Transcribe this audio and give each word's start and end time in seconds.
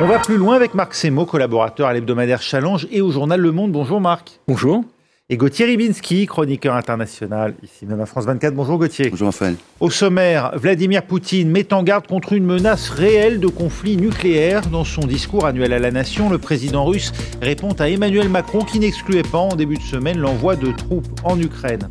On 0.00 0.06
va 0.06 0.18
plus 0.18 0.38
loin 0.38 0.56
avec 0.56 0.72
Marc 0.72 0.94
Semo, 0.94 1.26
collaborateur 1.26 1.86
à 1.86 1.92
l'hebdomadaire 1.92 2.40
Challenge 2.40 2.86
et 2.90 3.02
au 3.02 3.10
journal 3.10 3.38
Le 3.38 3.52
Monde. 3.52 3.72
Bonjour 3.72 4.00
Marc. 4.00 4.40
Bonjour. 4.48 4.84
Et 5.28 5.36
Gauthier 5.36 5.66
Ribinski, 5.66 6.26
chroniqueur 6.26 6.74
international, 6.74 7.54
ici 7.62 7.84
même 7.84 8.00
à 8.00 8.06
France 8.06 8.24
24. 8.24 8.54
Bonjour 8.54 8.78
Gauthier. 8.78 9.10
Bonjour 9.10 9.26
Raphaël. 9.26 9.56
Au 9.80 9.90
sommaire, 9.90 10.52
Vladimir 10.54 11.02
Poutine 11.02 11.50
met 11.50 11.74
en 11.74 11.82
garde 11.82 12.06
contre 12.06 12.32
une 12.32 12.44
menace 12.44 12.88
réelle 12.88 13.38
de 13.38 13.48
conflit 13.48 13.98
nucléaire. 13.98 14.62
Dans 14.62 14.84
son 14.84 15.02
discours 15.02 15.44
annuel 15.44 15.74
à 15.74 15.78
la 15.78 15.90
nation, 15.90 16.30
le 16.30 16.38
président 16.38 16.86
russe 16.86 17.12
répond 17.42 17.72
à 17.72 17.90
Emmanuel 17.90 18.30
Macron 18.30 18.60
qui 18.60 18.78
n'excluait 18.78 19.22
pas 19.22 19.38
en 19.38 19.56
début 19.56 19.76
de 19.76 19.82
semaine 19.82 20.18
l'envoi 20.18 20.56
de 20.56 20.72
troupes 20.72 21.08
en 21.22 21.38
Ukraine. 21.38 21.88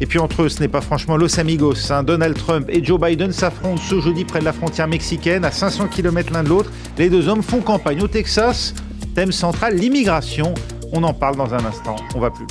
Et 0.00 0.06
puis 0.06 0.18
entre 0.18 0.42
eux, 0.42 0.48
ce 0.48 0.60
n'est 0.60 0.68
pas 0.68 0.80
franchement 0.80 1.16
Los 1.16 1.40
Amigos. 1.40 1.90
Hein. 1.90 2.02
Donald 2.02 2.36
Trump 2.36 2.66
et 2.68 2.84
Joe 2.84 3.00
Biden 3.00 3.32
s'affrontent 3.32 3.82
ce 3.82 4.00
jeudi 4.00 4.24
près 4.24 4.40
de 4.40 4.44
la 4.44 4.52
frontière 4.52 4.88
mexicaine, 4.88 5.44
à 5.44 5.50
500 5.50 5.88
km 5.88 6.32
l'un 6.32 6.44
de 6.44 6.48
l'autre. 6.48 6.70
Les 6.98 7.10
deux 7.10 7.28
hommes 7.28 7.42
font 7.42 7.60
campagne 7.60 8.02
au 8.02 8.08
Texas. 8.08 8.74
Thème 9.14 9.32
central, 9.32 9.74
l'immigration. 9.74 10.54
On 10.92 11.02
en 11.02 11.12
parle 11.12 11.36
dans 11.36 11.52
un 11.52 11.64
instant. 11.64 11.96
On 12.14 12.20
va 12.20 12.30
plus. 12.30 12.46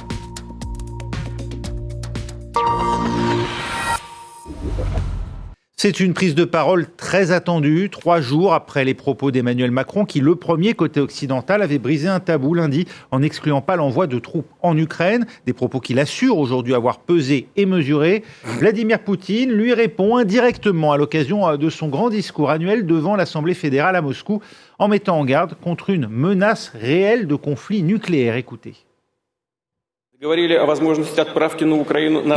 C'est 5.88 6.02
une 6.02 6.14
prise 6.14 6.36
de 6.36 6.44
parole 6.44 6.86
très 6.98 7.32
attendue, 7.32 7.90
trois 7.90 8.20
jours 8.20 8.54
après 8.54 8.84
les 8.84 8.94
propos 8.94 9.32
d'Emmanuel 9.32 9.72
Macron, 9.72 10.04
qui, 10.04 10.20
le 10.20 10.36
premier 10.36 10.74
côté 10.74 11.00
occidental, 11.00 11.62
avait 11.62 11.78
brisé 11.78 12.10
un 12.10 12.20
tabou 12.20 12.54
lundi 12.54 12.86
en 13.10 13.22
n'excluant 13.22 13.62
pas 13.62 13.78
l'envoi 13.78 14.06
de 14.06 14.20
troupes 14.20 14.50
en 14.62 14.78
Ukraine, 14.78 15.26
des 15.46 15.54
propos 15.54 15.80
qu'il 15.80 15.98
assure 16.00 16.40
aujourd'hui 16.40 16.74
avoir 16.74 17.00
pesé 17.00 17.48
et 17.56 17.66
mesuré. 17.66 18.24
Vladimir 18.44 19.00
Poutine 19.00 19.50
lui 19.50 19.74
répond 19.74 20.18
indirectement 20.18 20.92
à 20.92 20.98
l'occasion 20.98 21.56
de 21.56 21.70
son 21.70 21.88
grand 21.88 22.10
discours 22.10 22.50
annuel 22.50 22.86
devant 22.86 23.16
l'Assemblée 23.16 23.54
fédérale 23.54 23.96
à 23.96 24.02
Moscou, 24.02 24.42
en 24.80 24.90
mettant 24.90 25.18
en 25.18 25.24
garde 25.24 25.56
contre 25.64 25.90
une 25.90 26.10
menace 26.10 26.74
réelle 26.78 27.28
de 27.28 27.36
conflit 27.36 27.82
nucléaire. 27.82 28.36
Écoutez. 28.36 28.74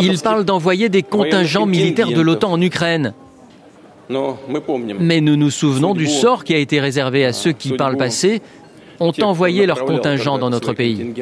Il 0.01 0.21
parle 0.23 0.45
d'envoyer 0.45 0.89
des 0.89 1.03
contingents 1.03 1.67
militaires 1.67 2.13
de 2.13 2.21
l'OTAN 2.21 2.53
en 2.53 2.61
Ukraine. 2.61 3.13
Mais 4.99 5.21
nous 5.21 5.37
nous 5.37 5.51
souvenons 5.51 5.95
du 5.95 6.07
sort 6.07 6.45
qui 6.45 6.55
a 6.55 6.59
été 6.59 6.81
réservé 6.81 7.25
à 7.25 7.33
ceux 7.33 7.53
qui, 7.53 7.73
par 7.73 7.91
le 7.91 7.97
passé, 7.97 8.43
ont 9.01 9.13
envoyé 9.23 9.67
leurs 9.67 9.85
contingents 9.85 10.39
dans 10.39 10.51
notre 10.51 10.73
pays. 10.73 11.15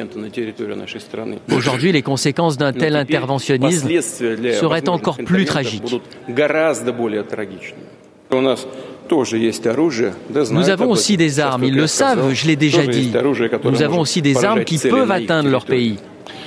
Aujourd'hui, 1.51 1.91
les 1.91 2.01
conséquences 2.01 2.57
d'un 2.57 2.73
tel 2.73 2.95
interventionnisme 2.95 3.89
seraient 4.51 4.89
encore 4.89 5.17
plus 5.17 5.45
tragiques. 5.45 5.83
Nous 10.51 10.69
avons 10.69 10.91
aussi 10.91 11.17
des 11.17 11.39
armes, 11.39 11.63
ils 11.63 11.75
le 11.75 11.87
savent, 11.87 12.33
je 12.33 12.47
l'ai 12.47 12.55
déjà 12.55 12.85
dit. 12.85 13.11
Nous 13.63 13.81
avons 13.81 14.01
aussi 14.01 14.21
des 14.21 14.45
armes 14.45 14.63
qui 14.63 14.77
peuvent 14.77 15.11
atteindre 15.11 15.49
leur 15.49 15.65
pays. 15.65 15.97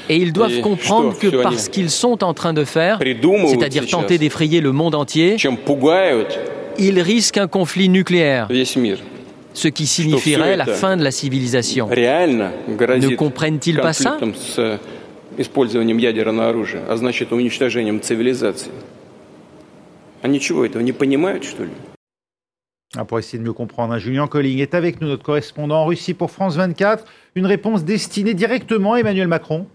Et 0.09 0.17
ils 0.17 0.33
doivent 0.33 0.61
comprendre 0.61 1.19
que 1.19 1.43
parce 1.43 1.69
qu'ils 1.69 1.91
sont 1.91 2.25
en 2.25 2.35
train 2.35 2.53
de 2.53 2.65
faire, 2.65 2.99
c'est-à-dire 3.01 3.87
tenter 3.87 4.19
d'effrayer 4.19 4.61
le 4.61 4.73
monde 4.73 4.95
entier, 4.95 5.37
ils 6.79 7.01
risquent 7.01 7.39
un 7.39 7.49
conflit 7.49 7.89
nucléaire, 7.89 8.49
ce 9.55 9.69
qui 9.69 9.87
signifierait 9.87 10.57
la 10.57 10.67
fin 10.67 10.97
de 10.97 11.05
la 11.05 11.11
civilisation. 11.11 11.89
Ne 11.89 13.15
comprennent-ils 13.15 13.79
pas 13.79 13.93
ça? 13.93 14.17
Ah, 22.97 23.07
pour 23.07 23.19
essayer 23.19 23.39
de 23.39 23.45
mieux 23.45 23.55
comprendre, 23.55 23.95
hein, 23.95 23.99
Julien 23.99 24.27
Colling 24.27 24.59
est 24.59 24.75
avec 24.75 25.01
nous, 25.01 25.09
notre 25.09 25.23
correspondant 25.23 25.83
en 25.83 25.87
Russie 25.87 26.13
pour 26.13 26.31
France 26.31 26.57
24. 26.57 27.05
Une 27.35 27.47
réponse 27.47 27.85
destinée 27.85 28.35
directement 28.35 28.93
à 28.95 29.01
Emmanuel 29.01 29.29
Macron 29.29 29.67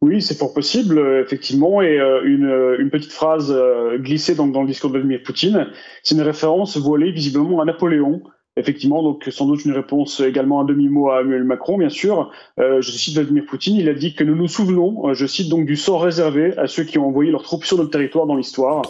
Oui, 0.00 0.22
c'est 0.22 0.38
fort 0.38 0.54
possible, 0.54 0.98
euh, 0.98 1.22
effectivement. 1.22 1.82
Et 1.82 2.00
euh, 2.00 2.22
une, 2.24 2.46
euh, 2.46 2.76
une, 2.78 2.88
petite 2.88 3.12
phrase 3.12 3.54
glissée 3.96 4.34
dans, 4.34 4.46
le 4.46 4.66
discours 4.66 4.88
de 4.90 4.94
Vladimir 4.94 5.22
Poutine, 5.22 5.66
c'est 6.02 6.14
une 6.14 6.22
référence 6.22 6.78
voilée 6.78 7.10
visiblement 7.12 7.60
à 7.60 7.66
Napoléon. 7.66 8.22
Effectivement, 8.56 9.04
donc 9.04 9.24
sans 9.30 9.46
doute 9.46 9.64
une 9.66 9.72
réponse 9.72 10.18
également 10.18 10.60
un 10.60 10.64
demi-mot 10.64 11.10
à 11.10 11.20
Emmanuel 11.20 11.44
Macron, 11.44 11.78
bien 11.78 11.90
sûr. 11.90 12.32
je 12.58 12.90
cite 12.90 13.14
Vladimir 13.14 13.44
Poutine, 13.46 13.76
il 13.76 13.88
a 13.88 13.94
dit 13.94 14.16
que 14.16 14.24
nous 14.24 14.34
nous 14.34 14.48
souvenons, 14.48 15.14
je 15.14 15.26
cite 15.26 15.48
donc, 15.48 15.64
du 15.64 15.76
sort 15.76 16.02
réservé 16.02 16.58
à 16.58 16.66
ceux 16.66 16.82
qui 16.82 16.98
ont 16.98 17.06
envoyé 17.06 17.30
leurs 17.30 17.44
troupes 17.44 17.64
sur 17.64 17.76
notre 17.76 17.90
territoire 17.90 18.26
dans 18.26 18.34
l'histoire. 18.34 18.82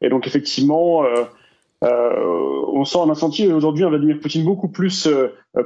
Et 0.00 0.08
donc 0.08 0.26
effectivement, 0.26 1.04
euh, 1.04 1.24
on 2.72 2.84
sent 2.84 2.98
un 3.08 3.14
senti 3.14 3.46
aujourd'hui 3.46 3.84
un 3.84 3.90
Vladimir 3.90 4.18
Poutine 4.20 4.44
beaucoup 4.44 4.68
plus 4.68 5.08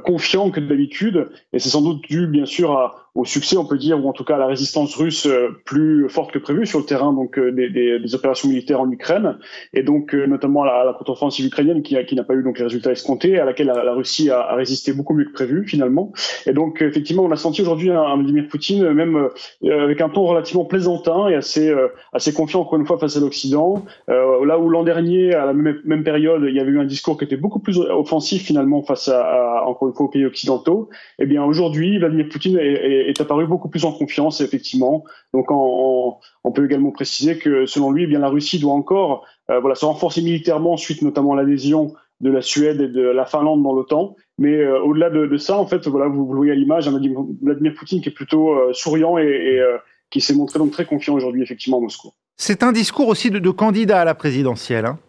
confiant 0.03 0.49
que 0.51 0.59
d'habitude, 0.59 1.29
et 1.53 1.59
c'est 1.59 1.69
sans 1.69 1.81
doute 1.81 2.01
dû 2.07 2.27
bien 2.27 2.45
sûr 2.45 2.71
à, 2.71 3.05
au 3.15 3.23
succès, 3.23 3.55
on 3.55 3.65
peut 3.65 3.77
dire, 3.77 4.03
ou 4.03 4.09
en 4.09 4.13
tout 4.13 4.25
cas 4.25 4.35
à 4.35 4.37
la 4.37 4.45
résistance 4.45 4.93
russe 4.95 5.25
euh, 5.25 5.49
plus 5.63 6.09
forte 6.09 6.33
que 6.33 6.39
prévu 6.39 6.65
sur 6.65 6.79
le 6.79 6.85
terrain 6.85 7.13
donc 7.13 7.39
euh, 7.39 7.51
des, 7.51 7.69
des, 7.69 7.99
des 7.99 8.15
opérations 8.15 8.49
militaires 8.49 8.81
en 8.81 8.91
Ukraine, 8.91 9.37
et 9.73 9.83
donc 9.83 10.13
euh, 10.13 10.27
notamment 10.27 10.65
la, 10.65 10.83
la 10.83 10.93
contre-offensive 10.93 11.45
ukrainienne 11.45 11.81
qui, 11.81 11.95
qui 12.05 12.15
n'a 12.15 12.25
pas 12.25 12.33
eu 12.33 12.43
donc 12.43 12.57
les 12.59 12.65
résultats 12.65 12.91
escomptés, 12.91 13.39
à 13.39 13.45
laquelle 13.45 13.67
la, 13.67 13.93
Russie 13.93 14.29
a, 14.29 14.41
a, 14.41 14.55
résisté 14.55 14.91
beaucoup 14.91 15.13
mieux 15.13 15.23
que 15.23 15.31
prévu 15.31 15.65
finalement. 15.65 16.11
Et 16.45 16.51
donc 16.51 16.81
effectivement, 16.81 17.23
on 17.23 17.31
a 17.31 17.37
senti 17.37 17.61
aujourd'hui 17.61 17.89
un, 17.89 18.15
Vladimir 18.17 18.47
Poutine 18.49 18.91
même 18.91 19.29
avec 19.63 20.01
un 20.01 20.09
ton 20.09 20.25
relativement 20.25 20.65
plaisantin 20.65 21.29
et 21.29 21.35
assez 21.35 21.73
assez 22.11 22.33
confiant 22.33 22.61
encore 22.61 22.79
une 22.79 22.85
fois 22.85 22.97
face 22.97 23.15
à 23.15 23.19
l'Occident. 23.19 23.85
là 24.07 24.59
où 24.59 24.69
l'an 24.69 24.83
dernier, 24.83 25.33
à 25.33 25.45
la 25.45 25.53
même, 25.53 25.79
même, 25.85 26.03
période, 26.03 26.43
il 26.47 26.55
y 26.55 26.59
avait 26.59 26.71
eu 26.71 26.79
un 26.79 26.85
discours 26.85 27.17
qui 27.17 27.23
était 27.23 27.37
beaucoup 27.37 27.59
plus 27.59 27.79
offensif 27.79 28.43
finalement 28.43 28.81
face 28.83 29.07
à, 29.07 29.21
à 29.21 29.65
encore 29.75 29.89
une 29.89 29.93
fois 29.93 30.05
aux 30.05 30.09
pays 30.09 30.25
occidentaux. 30.25 30.89
Eh 31.19 31.25
bien 31.25 31.43
aujourd'hui, 31.43 31.99
Vladimir 31.99 32.27
Poutine 32.29 32.57
est, 32.57 33.19
apparu 33.19 33.45
beaucoup 33.45 33.69
plus 33.69 33.85
en 33.85 33.91
confiance, 33.91 34.41
effectivement. 34.41 35.03
Donc, 35.33 35.47
on, 35.49 36.51
peut 36.53 36.65
également 36.65 36.91
préciser 36.91 37.37
que, 37.37 37.65
selon 37.65 37.91
lui, 37.91 38.03
eh 38.03 38.07
bien 38.07 38.19
la 38.19 38.29
Russie 38.29 38.59
doit 38.59 38.73
encore 38.73 39.25
euh, 39.49 39.59
voilà, 39.59 39.75
se 39.75 39.85
renforcer 39.85 40.21
militairement 40.21 40.77
suite 40.77 41.01
notamment 41.01 41.33
à 41.33 41.35
l'adhésion 41.35 41.93
de 42.21 42.31
la 42.31 42.41
Suède 42.41 42.79
et 42.79 42.87
de 42.87 43.01
la 43.01 43.25
Finlande 43.25 43.61
dans 43.61 43.73
l'OTAN. 43.73 44.15
Mais 44.37 44.53
euh, 44.53 44.81
au-delà 44.81 45.09
de, 45.09 45.37
ça, 45.37 45.57
en 45.57 45.67
fait, 45.67 45.87
voilà, 45.87 46.07
vous, 46.07 46.25
voyez 46.25 46.53
à 46.53 46.55
l'image, 46.55 46.89
Vladimir 46.89 47.73
Poutine 47.77 48.01
qui 48.01 48.09
est 48.09 48.13
plutôt 48.13 48.53
euh, 48.53 48.71
souriant 48.73 49.17
et, 49.17 49.61
qui 50.09 50.21
s'est 50.21 50.35
montré 50.35 50.59
donc 50.59 50.71
très 50.71 50.85
confiant 50.85 51.15
aujourd'hui, 51.15 51.43
effectivement, 51.43 51.77
à 51.77 51.81
Moscou. 51.81 52.11
C'est 52.37 52.63
un 52.63 52.71
discours 52.71 53.09
aussi 53.09 53.31
de, 53.31 53.49
candidat 53.49 54.01
à 54.01 54.05
la 54.05 54.15
présidentielle, 54.15 54.85
hein 54.85 54.99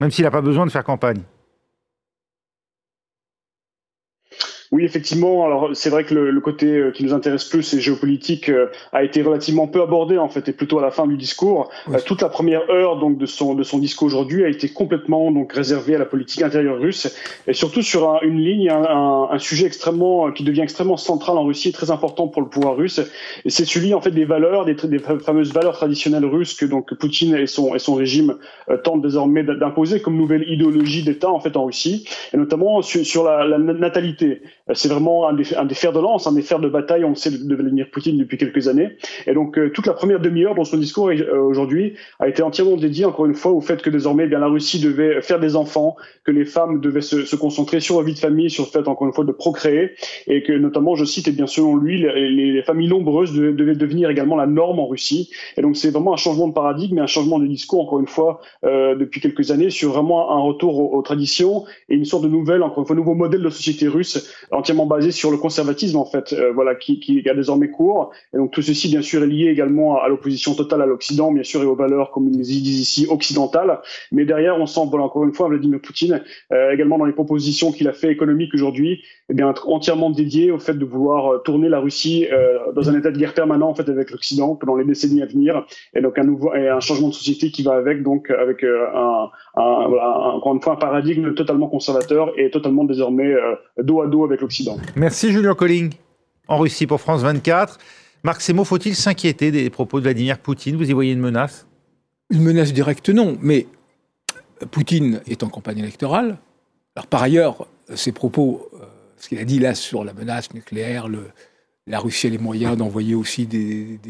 même 0.00 0.10
s'il 0.10 0.24
n'a 0.24 0.30
pas 0.30 0.40
besoin 0.40 0.64
de 0.66 0.70
faire 0.70 0.84
campagne. 0.84 1.22
Oui, 4.70 4.84
effectivement. 4.84 5.46
Alors 5.46 5.70
c'est 5.72 5.88
vrai 5.88 6.04
que 6.04 6.14
le, 6.14 6.30
le, 6.30 6.40
côté 6.40 6.66
euh, 6.66 6.90
qui 6.90 7.02
nous 7.02 7.14
intéresse 7.14 7.44
plus, 7.44 7.62
c'est 7.62 7.80
géopolitique, 7.80 8.50
euh, 8.50 8.66
a 8.92 9.02
été 9.02 9.22
relativement 9.22 9.66
peu 9.66 9.80
abordé 9.80 10.18
en 10.18 10.28
fait, 10.28 10.46
et 10.48 10.52
plutôt 10.52 10.78
à 10.78 10.82
la 10.82 10.90
fin 10.90 11.06
du 11.06 11.16
discours. 11.16 11.70
Euh, 11.90 11.98
toute 12.04 12.20
la 12.20 12.28
première 12.28 12.68
heure 12.70 12.98
donc 12.98 13.16
de 13.16 13.24
son 13.24 13.54
de 13.54 13.62
son 13.62 13.78
discours 13.78 14.06
aujourd'hui 14.06 14.44
a 14.44 14.48
été 14.48 14.68
complètement 14.68 15.32
donc 15.32 15.54
réservée 15.54 15.94
à 15.94 15.98
la 15.98 16.04
politique 16.04 16.42
intérieure 16.42 16.78
russe 16.78 17.16
et 17.46 17.54
surtout 17.54 17.80
sur 17.80 18.10
un, 18.10 18.20
une 18.20 18.40
ligne, 18.40 18.68
un, 18.68 19.28
un, 19.30 19.38
sujet 19.38 19.64
extrêmement 19.64 20.30
qui 20.32 20.44
devient 20.44 20.60
extrêmement 20.60 20.98
central 20.98 21.38
en 21.38 21.44
Russie, 21.44 21.70
et 21.70 21.72
très 21.72 21.90
important 21.90 22.28
pour 22.28 22.42
le 22.42 22.48
pouvoir 22.48 22.76
russe. 22.76 23.00
Et 23.46 23.50
c'est 23.50 23.64
celui 23.64 23.94
en 23.94 24.02
fait 24.02 24.10
des 24.10 24.26
valeurs, 24.26 24.66
des, 24.66 24.74
des, 24.74 24.98
fameuses 24.98 25.52
valeurs 25.54 25.74
traditionnelles 25.74 26.26
russes 26.26 26.54
que 26.54 26.66
donc 26.66 26.92
Poutine 26.94 27.36
et 27.36 27.46
son 27.46 27.74
et 27.74 27.78
son 27.78 27.94
régime 27.94 28.36
tentent 28.84 29.02
désormais 29.02 29.44
d'imposer 29.44 30.02
comme 30.02 30.16
nouvelle 30.16 30.44
idéologie 30.46 31.02
d'État 31.02 31.30
en 31.30 31.40
fait 31.40 31.56
en 31.56 31.64
Russie, 31.64 32.06
et 32.34 32.36
notamment 32.36 32.82
sur, 32.82 33.04
sur 33.06 33.24
la, 33.24 33.46
la 33.46 33.58
natalité. 33.58 34.42
Euh, 34.68 34.74
c'est 34.74 34.88
vraiment 34.88 35.28
un 35.28 35.34
des, 35.34 35.54
un 35.54 35.64
des, 35.64 35.74
fers 35.74 35.92
de 35.92 36.00
lance, 36.00 36.26
un 36.26 36.32
des 36.32 36.42
fers 36.42 36.58
de 36.58 36.68
bataille, 36.68 37.04
on 37.04 37.14
sait, 37.14 37.30
de 37.30 37.54
Vladimir 37.54 37.90
Poutine 37.90 38.18
depuis 38.18 38.38
quelques 38.38 38.68
années. 38.68 38.96
Et 39.26 39.34
donc, 39.34 39.58
euh, 39.58 39.70
toute 39.70 39.86
la 39.86 39.94
première 39.94 40.20
demi-heure 40.20 40.54
dans 40.54 40.64
son 40.64 40.76
discours 40.76 41.08
euh, 41.08 41.38
aujourd'hui 41.40 41.94
a 42.18 42.28
été 42.28 42.42
entièrement 42.42 42.76
dédiée, 42.76 43.04
encore 43.04 43.26
une 43.26 43.34
fois, 43.34 43.52
au 43.52 43.60
fait 43.60 43.82
que 43.82 43.90
désormais, 43.90 44.24
eh 44.24 44.28
bien, 44.28 44.38
la 44.38 44.48
Russie 44.48 44.80
devait 44.80 45.20
faire 45.22 45.40
des 45.40 45.56
enfants, 45.56 45.96
que 46.24 46.30
les 46.30 46.44
femmes 46.44 46.80
devaient 46.80 47.00
se, 47.00 47.24
se, 47.24 47.36
concentrer 47.36 47.80
sur 47.80 47.98
la 47.98 48.04
vie 48.04 48.14
de 48.14 48.18
famille, 48.18 48.50
sur 48.50 48.64
le 48.64 48.70
fait, 48.70 48.88
encore 48.88 49.06
une 49.06 49.12
fois, 49.12 49.24
de 49.24 49.32
procréer, 49.32 49.92
et 50.26 50.42
que 50.42 50.52
notamment, 50.52 50.94
je 50.94 51.04
cite, 51.04 51.28
et 51.28 51.32
bien 51.32 51.46
selon 51.46 51.76
lui, 51.76 51.98
les, 51.98 52.52
les 52.52 52.62
familles 52.62 52.88
nombreuses 52.88 53.32
devaient, 53.34 53.74
devenir 53.74 54.10
également 54.10 54.36
la 54.36 54.46
norme 54.46 54.80
en 54.80 54.86
Russie. 54.86 55.30
Et 55.56 55.62
donc, 55.62 55.76
c'est 55.76 55.90
vraiment 55.90 56.12
un 56.12 56.16
changement 56.16 56.48
de 56.48 56.52
paradigme 56.52 56.98
et 56.98 57.00
un 57.00 57.06
changement 57.06 57.38
de 57.38 57.46
discours, 57.46 57.82
encore 57.82 58.00
une 58.00 58.06
fois, 58.06 58.40
euh, 58.64 58.94
depuis 58.94 59.20
quelques 59.20 59.50
années, 59.50 59.70
sur 59.70 59.92
vraiment 59.92 60.30
un 60.30 60.40
retour 60.40 60.92
aux, 60.92 61.02
traditions 61.02 61.64
et 61.88 61.94
une 61.94 62.04
sorte 62.04 62.24
de 62.24 62.28
nouvelle, 62.28 62.62
encore 62.62 62.80
une 62.80 62.86
fois, 62.86 62.96
nouveau 62.96 63.14
modèle 63.14 63.42
de 63.42 63.50
société 63.50 63.88
russe 63.88 64.34
entièrement 64.58 64.86
basé 64.86 65.10
sur 65.10 65.30
le 65.30 65.36
conservatisme 65.36 65.96
en 65.96 66.04
fait, 66.04 66.32
euh, 66.32 66.52
voilà, 66.52 66.74
qui, 66.74 67.00
qui, 67.00 67.28
a 67.28 67.34
désormais 67.34 67.70
cours. 67.70 68.10
Et 68.34 68.36
donc 68.36 68.50
tout 68.50 68.62
ceci, 68.62 68.88
bien 68.88 69.02
sûr, 69.02 69.22
est 69.22 69.26
lié 69.26 69.46
également 69.48 70.00
à 70.00 70.08
l'opposition 70.08 70.54
totale 70.54 70.82
à 70.82 70.86
l'Occident, 70.86 71.32
bien 71.32 71.42
sûr, 71.42 71.62
et 71.62 71.66
aux 71.66 71.74
valeurs, 71.74 72.10
comme 72.10 72.28
ils 72.28 72.40
disent 72.40 72.80
ici, 72.80 73.06
occidentales. 73.08 73.80
Mais 74.12 74.24
derrière, 74.24 74.58
on 74.58 74.66
sent, 74.66 74.80
voilà, 74.90 75.04
encore 75.06 75.24
une 75.24 75.32
fois, 75.32 75.48
Vladimir 75.48 75.80
Poutine, 75.80 76.22
euh, 76.52 76.72
également 76.72 76.98
dans 76.98 77.04
les 77.04 77.12
propositions 77.12 77.72
qu'il 77.72 77.88
a 77.88 77.92
fait 77.92 78.10
économiques 78.10 78.54
aujourd'hui, 78.54 79.02
eh 79.28 79.34
bien, 79.34 79.52
entièrement 79.66 80.10
dédié 80.10 80.50
au 80.50 80.58
fait 80.58 80.74
de 80.74 80.84
vouloir 80.84 81.34
euh, 81.34 81.38
tourner 81.38 81.68
la 81.68 81.80
Russie 81.80 82.26
euh, 82.32 82.72
dans 82.72 82.88
un 82.88 82.98
état 82.98 83.10
de 83.10 83.18
guerre 83.18 83.34
permanent 83.34 83.68
en 83.68 83.74
fait 83.74 83.88
avec 83.88 84.10
l'Occident 84.10 84.54
pendant 84.54 84.76
les 84.76 84.84
décennies 84.84 85.22
à 85.22 85.26
venir, 85.26 85.64
et 85.94 86.00
donc 86.00 86.18
un 86.18 86.24
nouveau 86.24 86.54
et 86.54 86.68
un 86.68 86.80
changement 86.80 87.08
de 87.08 87.14
société 87.14 87.50
qui 87.50 87.62
va 87.62 87.74
avec, 87.74 88.02
donc 88.02 88.30
avec 88.30 88.64
un, 88.64 89.30
un, 89.56 89.88
voilà, 89.88 90.34
encore 90.34 90.54
une 90.54 90.60
fois, 90.60 90.74
un 90.74 90.76
paradigme 90.76 91.34
totalement 91.34 91.68
conservateur 91.68 92.32
et 92.36 92.50
totalement 92.50 92.84
désormais 92.84 93.34
dos 93.78 94.02
à 94.02 94.06
dos 94.06 94.24
avec 94.24 94.40
l'Occident. 94.40 94.47
Merci 94.96 95.32
Julien 95.32 95.54
Colling. 95.54 95.92
En 96.46 96.58
Russie 96.58 96.86
pour 96.86 97.00
France 97.00 97.22
24. 97.22 97.78
Marc 98.24 98.40
Semo, 98.40 98.64
faut-il 98.64 98.96
s'inquiéter 98.96 99.50
des 99.50 99.70
propos 99.70 99.98
de 99.98 100.04
Vladimir 100.04 100.38
Poutine? 100.38 100.76
Vous 100.76 100.88
y 100.88 100.92
voyez 100.92 101.12
une 101.12 101.20
menace? 101.20 101.66
Une 102.30 102.42
menace 102.42 102.72
directe, 102.72 103.10
non. 103.10 103.38
Mais 103.40 103.66
Poutine 104.70 105.20
est 105.26 105.42
en 105.42 105.48
campagne 105.48 105.78
électorale. 105.78 106.38
Alors 106.96 107.06
par 107.06 107.22
ailleurs, 107.22 107.68
ses 107.94 108.12
propos, 108.12 108.68
euh, 108.74 108.84
ce 109.16 109.28
qu'il 109.28 109.38
a 109.38 109.44
dit 109.44 109.58
là 109.58 109.74
sur 109.74 110.04
la 110.04 110.12
menace 110.12 110.52
nucléaire, 110.52 111.08
le, 111.08 111.28
la 111.86 112.00
Russie 112.00 112.26
a 112.26 112.30
les 112.30 112.38
moyens 112.38 112.76
d'envoyer 112.76 113.14
aussi 113.14 113.46
des, 113.46 114.00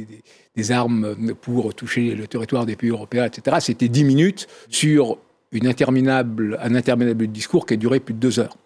des, 0.56 0.72
armes 0.72 1.34
pour 1.40 1.74
toucher 1.74 2.14
le 2.14 2.26
territoire 2.26 2.66
des 2.66 2.76
pays 2.76 2.90
européens, 2.90 3.26
etc. 3.26 3.58
C'était 3.60 3.88
dix 3.88 4.04
minutes 4.04 4.48
sur 4.68 5.18
une 5.52 5.66
interminable, 5.66 6.58
un 6.60 6.74
interminable 6.74 7.26
discours 7.28 7.66
qui 7.66 7.74
a 7.74 7.76
duré 7.76 8.00
plus 8.00 8.14
de 8.14 8.18
deux 8.18 8.40
heures. 8.40 8.56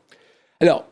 Alors, 0.61 0.87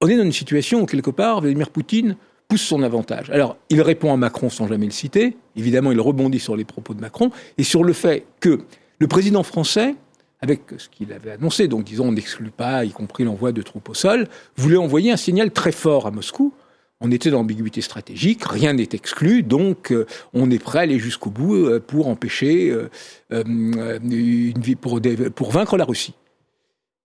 on 0.00 0.08
est 0.08 0.16
dans 0.16 0.24
une 0.24 0.32
situation 0.32 0.82
où, 0.82 0.86
quelque 0.86 1.10
part, 1.10 1.40
Vladimir 1.40 1.70
Poutine 1.70 2.16
pousse 2.48 2.62
son 2.62 2.82
avantage. 2.82 3.30
Alors, 3.30 3.56
il 3.68 3.80
répond 3.80 4.12
à 4.12 4.16
Macron 4.16 4.50
sans 4.50 4.66
jamais 4.66 4.86
le 4.86 4.92
citer. 4.92 5.36
Évidemment, 5.56 5.92
il 5.92 6.00
rebondit 6.00 6.40
sur 6.40 6.56
les 6.56 6.64
propos 6.64 6.94
de 6.94 7.00
Macron 7.00 7.30
et 7.58 7.62
sur 7.62 7.84
le 7.84 7.92
fait 7.92 8.26
que 8.40 8.60
le 8.98 9.06
président 9.06 9.42
français, 9.42 9.94
avec 10.40 10.62
ce 10.76 10.88
qu'il 10.88 11.12
avait 11.12 11.32
annoncé, 11.32 11.68
donc 11.68 11.84
disons 11.84 12.08
on 12.08 12.12
n'exclut 12.12 12.50
pas, 12.50 12.84
y 12.84 12.90
compris 12.90 13.24
l'envoi 13.24 13.52
de 13.52 13.62
troupes 13.62 13.88
au 13.88 13.94
sol, 13.94 14.26
voulait 14.56 14.76
envoyer 14.76 15.12
un 15.12 15.16
signal 15.16 15.52
très 15.52 15.72
fort 15.72 16.06
à 16.06 16.10
Moscou. 16.10 16.52
On 17.00 17.10
était 17.10 17.30
dans 17.30 17.38
l'ambiguïté 17.38 17.80
stratégique, 17.80 18.44
rien 18.44 18.74
n'est 18.74 18.88
exclu, 18.92 19.42
donc 19.42 19.90
euh, 19.90 20.06
on 20.34 20.50
est 20.50 20.58
prêt 20.58 20.80
à 20.80 20.82
aller 20.82 20.98
jusqu'au 20.98 21.30
bout 21.30 21.54
euh, 21.54 21.80
pour 21.80 22.08
empêcher, 22.08 22.70
euh, 22.70 22.90
une, 23.30 24.52
pour, 24.80 25.00
pour 25.34 25.50
vaincre 25.50 25.78
la 25.78 25.84
Russie. 25.84 26.14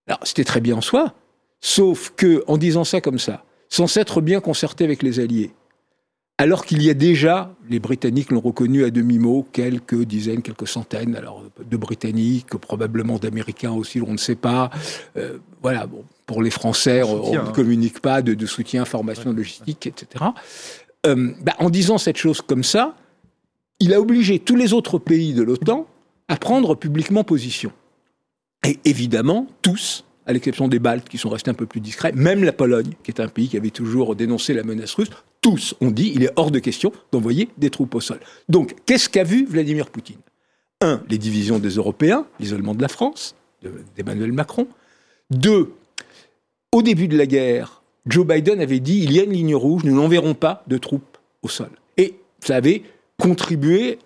Alors 0.06 0.20
c'était 0.24 0.44
très 0.44 0.60
bien 0.60 0.76
en 0.76 0.80
soi, 0.82 1.14
sauf 1.60 2.12
que 2.16 2.44
en 2.46 2.56
disant 2.56 2.84
ça 2.84 3.00
comme 3.00 3.18
ça, 3.18 3.44
sans 3.68 3.86
s'être 3.86 4.20
bien 4.20 4.40
concerté 4.40 4.84
avec 4.84 5.02
les 5.02 5.20
Alliés. 5.20 5.52
Alors 6.38 6.66
qu'il 6.66 6.82
y 6.82 6.90
a 6.90 6.94
déjà, 6.94 7.54
les 7.70 7.78
Britanniques 7.78 8.30
l'ont 8.30 8.40
reconnu 8.40 8.84
à 8.84 8.90
demi-mot, 8.90 9.46
quelques 9.52 10.02
dizaines, 10.02 10.42
quelques 10.42 10.68
centaines, 10.68 11.16
alors 11.16 11.42
de 11.58 11.76
Britanniques, 11.78 12.48
probablement 12.56 13.18
d'Américains 13.18 13.72
aussi, 13.72 14.02
on 14.02 14.12
ne 14.12 14.18
sait 14.18 14.34
pas. 14.34 14.68
Euh, 15.16 15.38
voilà, 15.62 15.86
bon, 15.86 16.04
pour 16.26 16.42
les 16.42 16.50
Français, 16.50 17.02
on 17.02 17.32
ne 17.32 17.38
hein. 17.38 17.52
communique 17.54 18.00
pas 18.00 18.20
de, 18.20 18.46
soutien, 18.46 18.82
information, 18.82 19.32
logistique, 19.32 19.86
etc. 19.86 20.26
Euh, 21.06 21.32
bah, 21.40 21.54
en 21.58 21.70
disant 21.70 21.96
cette 21.96 22.18
chose 22.18 22.42
comme 22.42 22.64
ça, 22.64 22.94
il 23.80 23.94
a 23.94 24.00
obligé 24.00 24.38
tous 24.38 24.56
les 24.56 24.74
autres 24.74 24.98
pays 24.98 25.32
de 25.32 25.42
l'OTAN 25.42 25.86
à 26.28 26.36
prendre 26.36 26.74
publiquement 26.74 27.24
position. 27.24 27.72
Et 28.66 28.78
évidemment, 28.84 29.46
tous, 29.62 30.04
à 30.26 30.32
l'exception 30.32 30.68
des 30.68 30.78
Baltes 30.78 31.08
qui 31.08 31.18
sont 31.18 31.28
restés 31.28 31.50
un 31.50 31.54
peu 31.54 31.66
plus 31.66 31.80
discrets, 31.80 32.12
même 32.12 32.44
la 32.44 32.52
Pologne, 32.52 32.92
qui 33.02 33.10
est 33.10 33.20
un 33.20 33.28
pays 33.28 33.48
qui 33.48 33.56
avait 33.56 33.70
toujours 33.70 34.16
dénoncé 34.16 34.54
la 34.54 34.64
menace 34.64 34.94
russe, 34.94 35.10
tous 35.40 35.74
ont 35.80 35.90
dit 35.90 36.12
il 36.14 36.24
est 36.24 36.32
hors 36.36 36.50
de 36.50 36.58
question 36.58 36.92
d'envoyer 37.12 37.48
des 37.58 37.70
troupes 37.70 37.94
au 37.94 38.00
sol. 38.00 38.18
Donc, 38.48 38.74
qu'est-ce 38.86 39.08
qu'a 39.08 39.24
vu 39.24 39.46
Vladimir 39.46 39.88
Poutine? 39.88 40.18
Un, 40.80 41.00
les 41.08 41.18
divisions 41.18 41.58
des 41.58 41.70
Européens, 41.70 42.26
l'isolement 42.40 42.74
de 42.74 42.82
la 42.82 42.88
France, 42.88 43.34
d'Emmanuel 43.96 44.32
Macron. 44.32 44.66
Deux, 45.30 45.72
au 46.72 46.82
début 46.82 47.08
de 47.08 47.16
la 47.16 47.26
guerre, 47.26 47.82
Joe 48.06 48.26
Biden 48.26 48.60
avait 48.60 48.80
dit 48.80 49.02
il 49.02 49.12
y 49.12 49.20
a 49.20 49.24
une 49.24 49.32
ligne 49.32 49.54
rouge, 49.54 49.84
nous 49.84 49.94
n'enverrons 49.94 50.34
pas 50.34 50.64
de 50.66 50.78
troupes 50.78 51.18
au 51.42 51.48
sol. 51.48 51.70
Et 51.96 52.16
ça 52.40 52.56
avait 52.56 52.82
contribué 53.18 53.98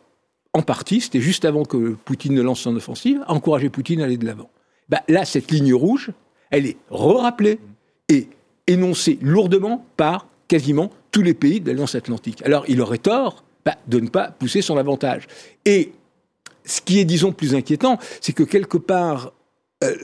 en 0.53 0.63
partie, 0.63 1.01
c'était 1.01 1.21
juste 1.21 1.45
avant 1.45 1.65
que 1.65 1.95
Poutine 2.05 2.35
ne 2.35 2.43
lance 2.43 2.61
son 2.61 2.75
offensive, 2.77 3.23
à 3.27 3.33
encourager 3.33 3.71
Poutine 3.71 4.01
à 4.01 4.05
aller 4.05 4.17
de 4.17 4.27
l'avant. 4.27 4.51
Bah, 4.91 5.03
là, 5.09 5.25
cette 5.25 5.51
ligne 5.51 5.73
rouge, 5.73 6.11
elle 6.51 6.67
est 6.67 6.77
re-rappelée 6.91 7.59
et 8.09 8.29
énoncée 8.67 9.19
lourdement 9.23 9.85
par 9.97 10.27
quasiment 10.49 10.91
tous 11.13 11.23
les 11.23 11.35
pays 11.35 11.61
de 11.61 11.69
l'Alliance 11.69 11.95
Atlantique. 11.95 12.43
Alors, 12.45 12.65
il 12.69 12.81
aurait 12.81 12.99
tort 12.99 13.45
bah, 13.65 13.77
de 13.87 14.01
ne 14.01 14.09
pas 14.09 14.31
pousser 14.31 14.63
son 14.63 14.77
avantage. 14.77 15.29
Et 15.65 15.93
ce 16.65 16.81
qui 16.81 16.99
est, 16.99 17.05
disons, 17.05 17.33
plus 17.33 17.55
inquiétant, 17.55 17.99
c'est 18.21 18.33
que 18.33 18.43
quelque 18.43 18.79
part, 18.79 19.33
euh, 19.85 19.95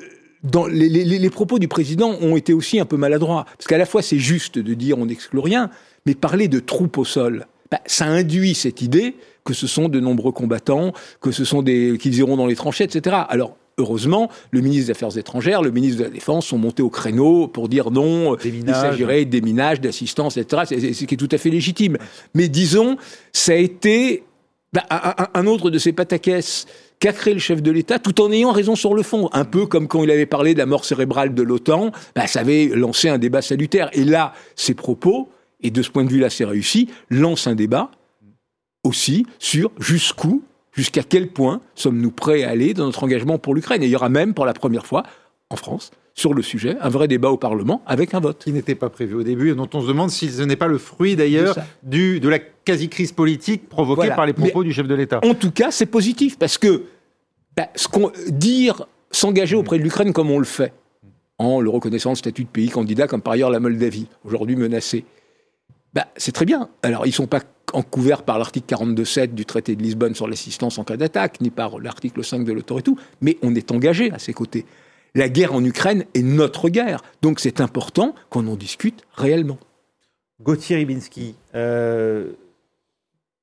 les, 0.71 1.31
propos 1.31 1.59
du 1.59 1.69
président 1.69 2.17
ont 2.21 2.37
été 2.37 2.53
aussi 2.53 2.79
un 2.79 2.85
peu 2.85 2.97
maladroits. 2.97 3.45
Parce 3.59 3.67
qu'à 3.67 3.79
la 3.79 3.87
fois, 3.87 4.03
c'est 4.03 4.19
juste 4.19 4.59
de 4.59 4.75
dire 4.75 4.99
on 4.99 5.07
n'exclut 5.07 5.41
rien, 5.41 5.71
mais 6.07 6.15
parler 6.15 6.47
de 6.47 6.61
troupes 6.61 6.99
au 6.99 7.05
sol, 7.05 7.47
bah, 7.71 7.81
ça 7.87 8.07
induit 8.07 8.55
cette 8.55 8.83
idée 8.83 9.17
que 9.45 9.55
ce 9.55 9.67
sont 9.67 9.89
de 9.89 9.99
nombreux 9.99 10.33
combattants, 10.33 10.93
que 11.21 11.33
ce 11.33 11.45
sont 11.45 11.63
des 11.63 11.99
qu'ils 11.99 12.17
iront 12.19 12.37
dans 12.37 12.47
les 12.47 12.57
tranchées, 12.57 12.85
etc. 12.85 13.17
Alors, 13.29 13.57
Heureusement, 13.79 14.31
le 14.53 14.63
ministre 14.63 14.87
des 14.87 14.91
Affaires 14.93 15.19
étrangères, 15.19 15.61
le 15.61 15.71
ministre 15.71 15.99
de 15.99 16.05
la 16.05 16.11
Défense 16.11 16.47
sont 16.47 16.57
montés 16.57 16.83
au 16.83 16.89
créneau 16.89 17.47
pour 17.47 17.69
dire 17.69 17.91
non, 17.91 18.35
il 18.43 18.67
s'agirait 18.67 19.27
des 19.27 19.43
minages, 19.43 19.83
d'assistance, 19.83 20.39
etc. 20.39 20.63
C'est 20.67 20.93
ce 20.95 21.05
qui 21.05 21.15
est 21.15 21.19
tout 21.19 21.29
à 21.31 21.37
fait 21.37 21.51
légitime. 21.51 21.99
Mais 22.35 22.49
disons, 22.49 22.97
ça 23.35 23.53
a 23.53 23.57
été 23.57 24.23
bah, 24.73 24.85
un, 25.35 25.47
autre 25.47 25.69
de 25.69 25.79
ces 25.79 25.93
pataquès 25.93 26.65
qu'a 27.01 27.13
créé 27.13 27.35
le 27.35 27.41
chef 27.41 27.63
de 27.63 27.71
l'État, 27.71 27.99
tout 27.99 28.19
en 28.23 28.33
ayant 28.33 28.51
raison 28.51 28.77
sur 28.77 28.95
le 28.95 29.03
fond. 29.03 29.29
Un 29.35 29.45
peu 29.45 29.67
comme 29.67 29.89
quand 29.89 30.03
il 30.03 30.11
avait 30.11 30.25
parlé 30.25 30.55
de 30.55 30.59
la 30.59 30.67
mort 30.67 30.87
cérébrale 30.87 31.35
de 31.35 31.43
l'OTAN, 31.43 31.93
bah, 32.15 32.27
ça 32.27 32.41
avait 32.41 32.69
lancé 32.69 33.11
un 33.11 33.19
débat 33.19 33.43
salutaire. 33.43 33.91
Et 33.93 34.05
là, 34.05 34.33
ses 34.55 34.73
propos, 34.73 35.29
et 35.61 35.71
de 35.71 35.83
ce 35.83 35.91
point 35.91 36.05
de 36.05 36.11
vue-là, 36.11 36.31
c'est 36.31 36.47
réussi, 36.47 36.89
lancent 37.11 37.47
un 37.47 37.55
débat 37.55 37.91
aussi 38.85 39.27
sur 39.39 39.71
jusqu'où 39.79 40.43
jusqu'à 40.77 41.03
quel 41.03 41.29
point 41.29 41.61
sommes-nous 41.75 42.11
prêts 42.11 42.45
à 42.45 42.51
aller 42.51 42.75
dans 42.75 42.85
notre 42.85 43.03
engagement 43.03 43.39
pour 43.39 43.55
l'Ukraine? 43.55 43.83
Et 43.83 43.87
il 43.87 43.91
y 43.91 43.97
aura 43.97 44.09
même, 44.09 44.35
pour 44.35 44.47
la 44.47 44.53
première 44.53 44.87
fois, 44.87 45.03
en 45.51 45.57
France, 45.57 45.91
sur 46.15 46.35
le 46.35 46.43
sujet, 46.43 46.77
un 46.81 46.89
vrai 46.89 47.09
débat 47.09 47.31
au 47.31 47.37
Parlement 47.37 47.83
avec 47.87 48.15
un 48.15 48.21
vote. 48.21 48.45
Qui 48.45 48.53
n'était 48.53 48.75
pas 48.75 48.91
prévu 48.91 49.15
au 49.15 49.23
début 49.23 49.51
et 49.51 49.55
dont 49.55 49.69
on 49.75 49.81
se 49.81 49.87
demande 49.87 50.11
si 50.11 50.31
ce 50.31 50.43
n'est 50.43 50.57
pas 50.57 50.69
le 50.69 50.79
fruit 50.79 51.17
d'ailleurs 51.17 51.57
de 51.83 52.29
la 52.29 52.39
quasi-crise 52.39 53.13
politique 53.13 53.69
provoquée 53.69 54.09
par 54.09 54.27
les 54.27 54.33
propos 54.33 54.63
du 54.63 54.73
chef 54.73 54.87
de 54.87 54.95
l'État. 54.95 55.21
En 55.25 55.35
tout 55.35 55.51
cas, 55.51 55.71
c'est 55.71 55.87
positif 55.87 56.39
parce 56.39 56.59
que 56.59 56.85
bah, 57.57 57.69
ce 57.75 57.89
qu'on 57.89 58.13
dire 58.29 58.87
s'engager 59.11 59.57
auprès 59.57 59.79
de 59.79 59.83
l'Ukraine 59.83 60.13
comme 60.13 60.31
on 60.31 60.39
le 60.39 60.45
fait, 60.45 60.73
en 61.39 61.61
le 61.61 61.71
reconnaissant 61.71 62.11
le 62.11 62.17
statut 62.17 62.45
de 62.45 62.49
pays 62.49 62.69
candidat, 62.71 63.07
comme 63.07 63.21
par 63.21 63.35
ailleurs 63.35 63.51
la 63.51 63.61
Moldavie, 63.61 64.09
aujourd'hui 64.25 64.57
menacée, 64.57 65.05
bah, 65.93 66.07
c'est 66.17 66.33
très 66.33 66.45
bien. 66.45 66.69
Alors, 66.83 67.07
ils 67.07 67.11
ne 67.11 67.15
sont 67.15 67.27
pas 67.27 67.41
en 67.73 67.83
couvert 67.83 68.23
par 68.23 68.39
l'article 68.39 68.75
42.7 68.75 69.35
du 69.35 69.45
traité 69.45 69.77
de 69.77 69.83
Lisbonne 69.83 70.15
sur 70.15 70.29
l'assistance 70.29 70.79
en 70.79 70.85
cas 70.85 70.97
d'attaque, 70.97 71.41
ni 71.41 71.51
par 71.51 71.79
l'article 71.79 72.25
5 72.25 72.45
de 72.45 72.53
l'autorité, 72.53 72.93
mais 73.21 73.39
on 73.43 73.55
est 73.55 73.73
engagé 73.73 74.11
à 74.13 74.19
ses 74.19 74.33
côtés. 74.33 74.65
La 75.15 75.29
guerre 75.29 75.55
en 75.55 75.65
Ukraine 75.65 76.05
est 76.15 76.23
notre 76.23 76.69
guerre, 76.69 77.03
donc 77.23 77.41
c'est 77.41 77.61
important 77.61 78.15
qu'on 78.31 78.47
en 78.49 78.57
discute 78.57 79.03
réellement. 79.15 79.59
Gauthier 80.43 80.77
Ribinski, 80.77 81.35
euh, 81.55 82.33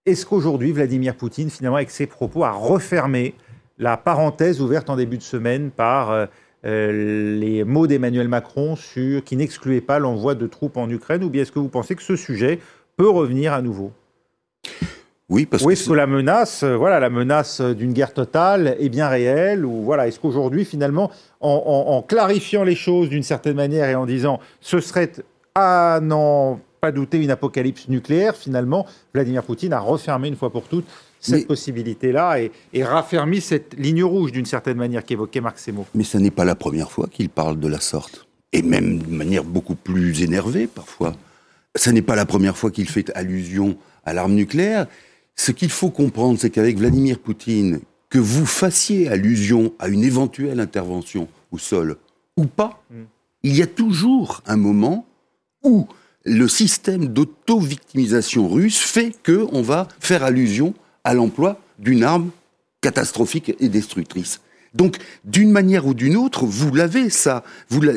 est-ce 0.06 0.26
qu'aujourd'hui 0.26 0.72
Vladimir 0.72 1.16
Poutine, 1.16 1.50
finalement, 1.50 1.78
avec 1.78 1.90
ses 1.90 2.06
propos, 2.06 2.44
a 2.44 2.52
refermé 2.52 3.34
la 3.80 3.98
parenthèse 3.98 4.62
ouverte 4.62 4.90
en 4.90 4.96
début 4.96 5.18
de 5.18 5.24
semaine 5.24 5.72
par 5.72 6.12
euh, 6.12 6.26
euh, 6.66 7.40
les 7.40 7.64
mots 7.64 7.88
d'Emmanuel 7.88 8.28
Macron 8.28 8.76
sur 8.76 9.24
qui 9.24 9.36
n'excluait 9.36 9.82
pas 9.82 9.98
l'envoi 9.98 10.36
de 10.36 10.46
troupes 10.46 10.78
en 10.78 10.90
Ukraine, 10.90 11.24
ou 11.24 11.30
bien 11.30 11.42
est-ce 11.42 11.52
que 11.52 11.60
vous 11.60 11.70
pensez 11.70 11.96
que 11.96 12.04
ce 12.04 12.16
sujet 12.16 12.60
peut 12.98 13.10
revenir 13.10 13.54
à 13.54 13.62
nouveau? 13.62 13.92
Oui, 15.30 15.46
parce 15.46 15.66
est-ce 15.66 15.90
que, 15.90 15.94
la 15.94 16.06
menace, 16.06 16.64
euh, 16.64 16.76
voilà, 16.76 17.00
la 17.00 17.10
menace 17.10 17.62
d'une 17.62 17.94
guerre 17.94 18.14
totale 18.14 18.76
est 18.80 18.90
bien 18.90 19.08
réelle 19.08 19.66
ou 19.66 19.84
voilà, 19.84 20.08
est-ce 20.08 20.20
qu'aujourd'hui 20.20 20.66
finalement, 20.66 21.10
en, 21.40 22.04
clarifiant 22.08 22.64
les 22.64 22.76
choses 22.76 23.10
d'une 23.10 23.24
certaine 23.24 23.56
manière 23.56 23.90
et 23.90 23.96
en 23.96 24.06
disant 24.06 24.40
ce 24.62 24.80
serait 24.80 25.12
à 25.56 26.00
n'en 26.02 26.60
pas 26.82 26.92
douter 26.92 27.18
une 27.18 27.32
apocalypse 27.32 27.88
nucléaire, 27.88 28.36
finalement, 28.36 28.86
Vladimir 29.14 29.44
Poutine 29.44 29.74
a 29.74 29.80
refermé 29.80 30.28
une 30.28 30.36
fois 30.36 30.52
pour 30.52 30.64
toutes 30.68 30.88
cette 31.22 31.48
possibilité-là 31.48 32.42
et, 32.42 32.52
et, 32.74 32.84
raffermi 32.84 33.40
cette 33.40 33.76
ligne 33.80 34.04
rouge 34.04 34.34
d'une 34.34 34.46
certaine 34.46 34.76
manière 34.76 35.06
qu'évoquait 35.06 35.40
Marc 35.40 35.58
Semo. 35.58 35.86
Mais 35.96 36.04
ce 36.04 36.18
n'est 36.18 36.32
pas 36.32 36.44
la 36.44 36.56
première 36.56 36.92
fois 36.92 37.08
qu'il 37.10 37.30
parle 37.30 37.60
de 37.60 37.68
la 37.70 37.80
sorte, 37.80 38.28
et 38.52 38.62
même 38.62 39.00
de 39.00 39.10
manière 39.10 39.46
beaucoup 39.46 39.76
plus 39.76 40.22
énervée 40.22 40.68
parfois. 40.68 41.14
Ce 41.76 41.90
n'est 41.90 42.02
pas 42.02 42.16
la 42.16 42.26
première 42.26 42.58
fois 42.58 42.72
qu'il 42.72 42.90
fait 42.90 43.10
allusion 43.16 43.78
à 44.06 44.14
l'arme 44.14 44.34
nucléaire. 44.34 44.88
Ce 45.36 45.52
qu'il 45.52 45.70
faut 45.70 45.90
comprendre, 45.90 46.40
c'est 46.40 46.50
qu'avec 46.50 46.78
Vladimir 46.78 47.20
Poutine, 47.20 47.80
que 48.10 48.20
vous 48.20 48.46
fassiez 48.46 49.10
allusion 49.10 49.74
à 49.80 49.88
une 49.88 50.04
éventuelle 50.04 50.60
intervention 50.60 51.28
au 51.52 51.58
sol 51.58 51.98
ou 52.38 52.46
pas, 52.46 52.84
mm. 52.92 53.02
il 53.44 53.56
y 53.56 53.62
a 53.62 53.68
toujours 53.68 54.42
un 54.46 54.58
moment 54.58 55.06
où 55.64 55.88
le 56.26 56.48
système 56.48 57.08
d'auto-victimisation 57.08 58.48
russe 58.48 58.78
fait 58.78 59.14
qu'on 59.26 59.62
va 59.62 59.88
faire 60.00 60.24
allusion 60.24 60.74
à 61.04 61.14
l'emploi 61.14 61.60
d'une 61.80 62.04
arme 62.04 62.30
catastrophique 62.82 63.56
et 63.60 63.70
destructrice. 63.70 64.42
Donc, 64.74 64.98
d'une 65.24 65.52
manière 65.52 65.86
ou 65.86 65.94
d'une 65.94 66.18
autre, 66.18 66.46
vous 66.46 66.74
l'avez, 66.74 67.10
ça. 67.10 67.44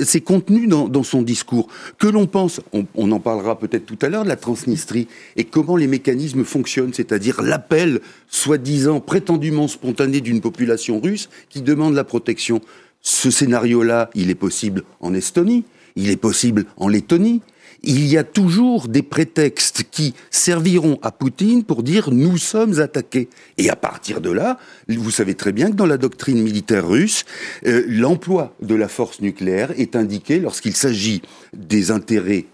C'est 0.05 0.21
contenu 0.21 0.67
dans, 0.67 1.03
son 1.03 1.23
discours. 1.23 1.69
Que 1.99 2.07
l'on 2.07 2.27
pense, 2.27 2.61
on, 2.73 3.11
en 3.11 3.21
parlera 3.21 3.59
peut-être 3.59 3.87
tout 3.87 3.99
à 4.03 4.09
l'heure, 4.09 4.25
de 4.25 4.29
la 4.29 4.37
Transnistrie, 4.37 5.09
et 5.37 5.45
comment 5.45 5.77
les 5.77 5.87
mécanismes 5.87 6.45
fonctionnent, 6.45 6.93
c'est-à-dire 6.93 7.41
l'appel, 7.41 8.01
soi-disant, 8.29 9.01
prétendument 9.01 9.69
spontané 9.69 10.21
d'une 10.21 10.41
population 10.41 11.01
russe 11.01 11.31
qui 11.49 11.63
demande 11.63 11.95
la 11.95 12.05
protection. 12.05 12.61
Ce 13.01 13.31
scénario-là, 13.31 14.11
il 14.15 14.31
est 14.31 14.35
possible 14.35 14.83
en 15.01 15.15
Estonie, 15.15 15.65
il 15.95 16.11
est 16.11 16.17
possible 16.17 16.67
en 16.77 16.89
Lettonie, 16.89 17.41
il 17.83 18.07
y 18.07 18.17
a 18.17 18.25
toujours 18.25 18.89
des 18.89 19.03
prétextes 19.03 19.85
qui 19.91 20.15
serviront 20.31 20.99
à 21.03 21.11
Poutine 21.11 21.65
pour 21.65 21.83
dire 21.83 22.11
nous 22.11 22.39
sommes 22.39 22.81
attaqués. 22.81 23.29
Et 23.59 23.71
à 23.71 23.77
partir 23.77 24.21
de 24.21 24.31
là, 24.31 24.59
vous 24.89 25.11
savez 25.11 25.35
très 25.35 25.53
bien 25.53 25.71
que 25.71 25.77
dans 25.77 25.87
la 25.87 25.99
doctrine 25.99 26.43
militaire 26.43 26.89
russe, 26.89 27.25
euh, 27.67 27.85
l'emploi 27.89 28.55
de 28.63 28.75
la 28.75 28.89
force 28.89 29.21
nucléaire 29.21 29.73
est 29.79 29.97
indiqué 29.97 30.41
lorsqu'il 30.41 30.77
s'agit 30.77 31.23
des 31.55 31.91
intérêts 31.91 32.47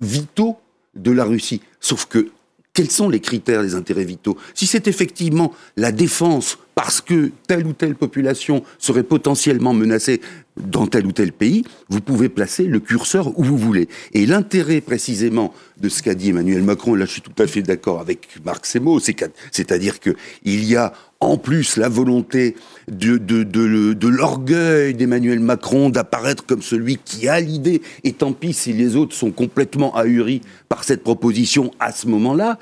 vitaux 0.00 0.56
de 0.94 1.10
la 1.10 1.24
Russie. 1.24 1.62
Sauf 1.80 2.06
que 2.06 2.30
quels 2.76 2.90
sont 2.90 3.08
les 3.08 3.20
critères 3.20 3.62
des 3.62 3.74
intérêts 3.74 4.04
vitaux? 4.04 4.36
Si 4.52 4.66
c'est 4.66 4.86
effectivement 4.86 5.54
la 5.78 5.92
défense 5.92 6.58
parce 6.74 7.00
que 7.00 7.30
telle 7.48 7.66
ou 7.66 7.72
telle 7.72 7.94
population 7.94 8.62
serait 8.78 9.02
potentiellement 9.02 9.72
menacée 9.72 10.20
dans 10.58 10.86
tel 10.86 11.06
ou 11.06 11.12
tel 11.12 11.32
pays, 11.32 11.64
vous 11.88 12.02
pouvez 12.02 12.28
placer 12.28 12.64
le 12.64 12.78
curseur 12.80 13.38
où 13.38 13.44
vous 13.44 13.56
voulez. 13.56 13.88
Et 14.12 14.26
l'intérêt 14.26 14.82
précisément 14.82 15.54
de 15.80 15.88
ce 15.88 16.02
qu'a 16.02 16.14
dit 16.14 16.28
Emmanuel 16.28 16.62
Macron, 16.62 16.94
là 16.94 17.06
je 17.06 17.12
suis 17.12 17.22
tout 17.22 17.42
à 17.42 17.46
fait 17.46 17.62
d'accord 17.62 17.98
avec 17.98 18.28
Marc 18.44 18.66
Semo, 18.66 19.00
c'est-à-dire 19.00 19.98
qu'il 19.98 20.14
y 20.44 20.76
a 20.76 20.92
en 21.26 21.36
plus 21.36 21.76
la 21.76 21.88
volonté 21.88 22.56
de, 22.88 24.08
l'orgueil 24.08 24.94
d'Emmanuel 24.94 25.40
Macron 25.40 25.90
d'apparaître 25.90 26.46
comme 26.46 26.62
celui 26.62 26.98
qui 26.98 27.28
a 27.28 27.40
l'idée, 27.40 27.82
et 28.04 28.12
tant 28.12 28.32
pis 28.32 28.52
si 28.52 28.72
les 28.72 28.96
autres 28.96 29.14
sont 29.14 29.32
complètement 29.32 29.94
ahuris 29.96 30.40
par 30.68 30.84
cette 30.84 31.02
proposition 31.02 31.72
à 31.80 31.92
ce 31.92 32.06
moment-là, 32.08 32.58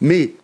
mais 0.00 0.34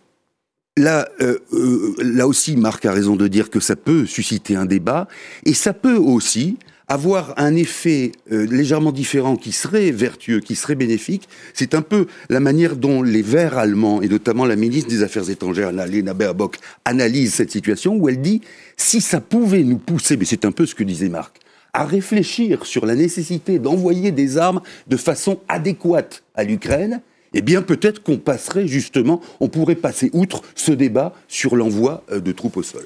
Là, 0.77 1.09
euh, 1.21 1.39
euh, 1.53 1.95
là 2.01 2.27
aussi, 2.27 2.57
Marc 2.57 2.85
a 2.85 2.91
raison 2.91 3.15
de 3.15 3.29
dire 3.29 3.49
que 3.49 3.61
ça 3.61 3.77
peut 3.77 4.07
susciter 4.07 4.57
un 4.57 4.67
débat, 4.67 5.07
et 5.47 5.55
ça 5.55 5.73
peut 5.73 5.95
aussi 5.95 6.59
avoir 6.89 7.35
un 7.37 7.55
effet 7.57 8.13
euh, 8.31 8.47
légèrement 8.47 8.93
différent 8.93 9.37
qui 9.37 9.53
serait 9.53 9.91
vertueux, 9.91 10.41
qui 10.41 10.55
serait 10.55 10.75
bénéfique. 10.75 11.29
C'est 11.55 11.75
un 11.75 11.83
peu 11.83 12.07
la 12.29 12.41
manière 12.41 12.77
dont 12.77 13.03
les 13.03 13.23
Verts 13.23 13.57
allemands, 13.57 14.03
et 14.03 14.09
notamment 14.09 14.45
la 14.45 14.57
ministre 14.57 14.91
des 14.91 15.03
Affaires 15.03 15.31
étrangères, 15.31 15.69
Annalena 15.69 16.15
Baerbock, 16.15 16.59
analysent 16.85 17.35
cette 17.35 17.51
situation, 17.51 17.97
où 17.97 18.09
elle 18.09 18.21
dit, 18.21 18.43
si 18.77 19.01
ça 19.01 19.21
pouvait 19.21 19.63
nous 19.63 19.79
pousser, 19.79 20.17
mais 20.17 20.25
c'est 20.25 20.45
un 20.45 20.53
peu 20.53 20.67
ce 20.67 20.75
que 20.75 20.85
disait 20.85 21.09
Marc, 21.09 21.39
à 21.73 21.85
réfléchir 21.85 22.67
sur 22.67 22.87
la 22.87 22.95
nécessité 22.95 23.59
d'envoyer 23.59 24.13
des 24.13 24.39
armes 24.39 24.61
de 24.87 24.97
façon 24.97 25.41
adéquate 25.49 26.23
à 26.35 26.45
l'Ukraine, 26.45 27.01
eh 27.35 27.43
bien 27.43 27.63
peut-être 27.63 28.03
qu'on 28.03 28.19
passerait 28.19 28.69
justement, 28.69 29.21
on 29.41 29.49
pourrait 29.49 29.75
passer 29.75 30.09
outre 30.13 30.43
ce 30.55 30.71
débat 30.71 31.13
sur 31.27 31.57
l'envoi 31.57 32.05
euh, 32.13 32.21
de 32.21 32.33
troupes 32.33 32.57
au 32.57 32.63
sol. 32.63 32.85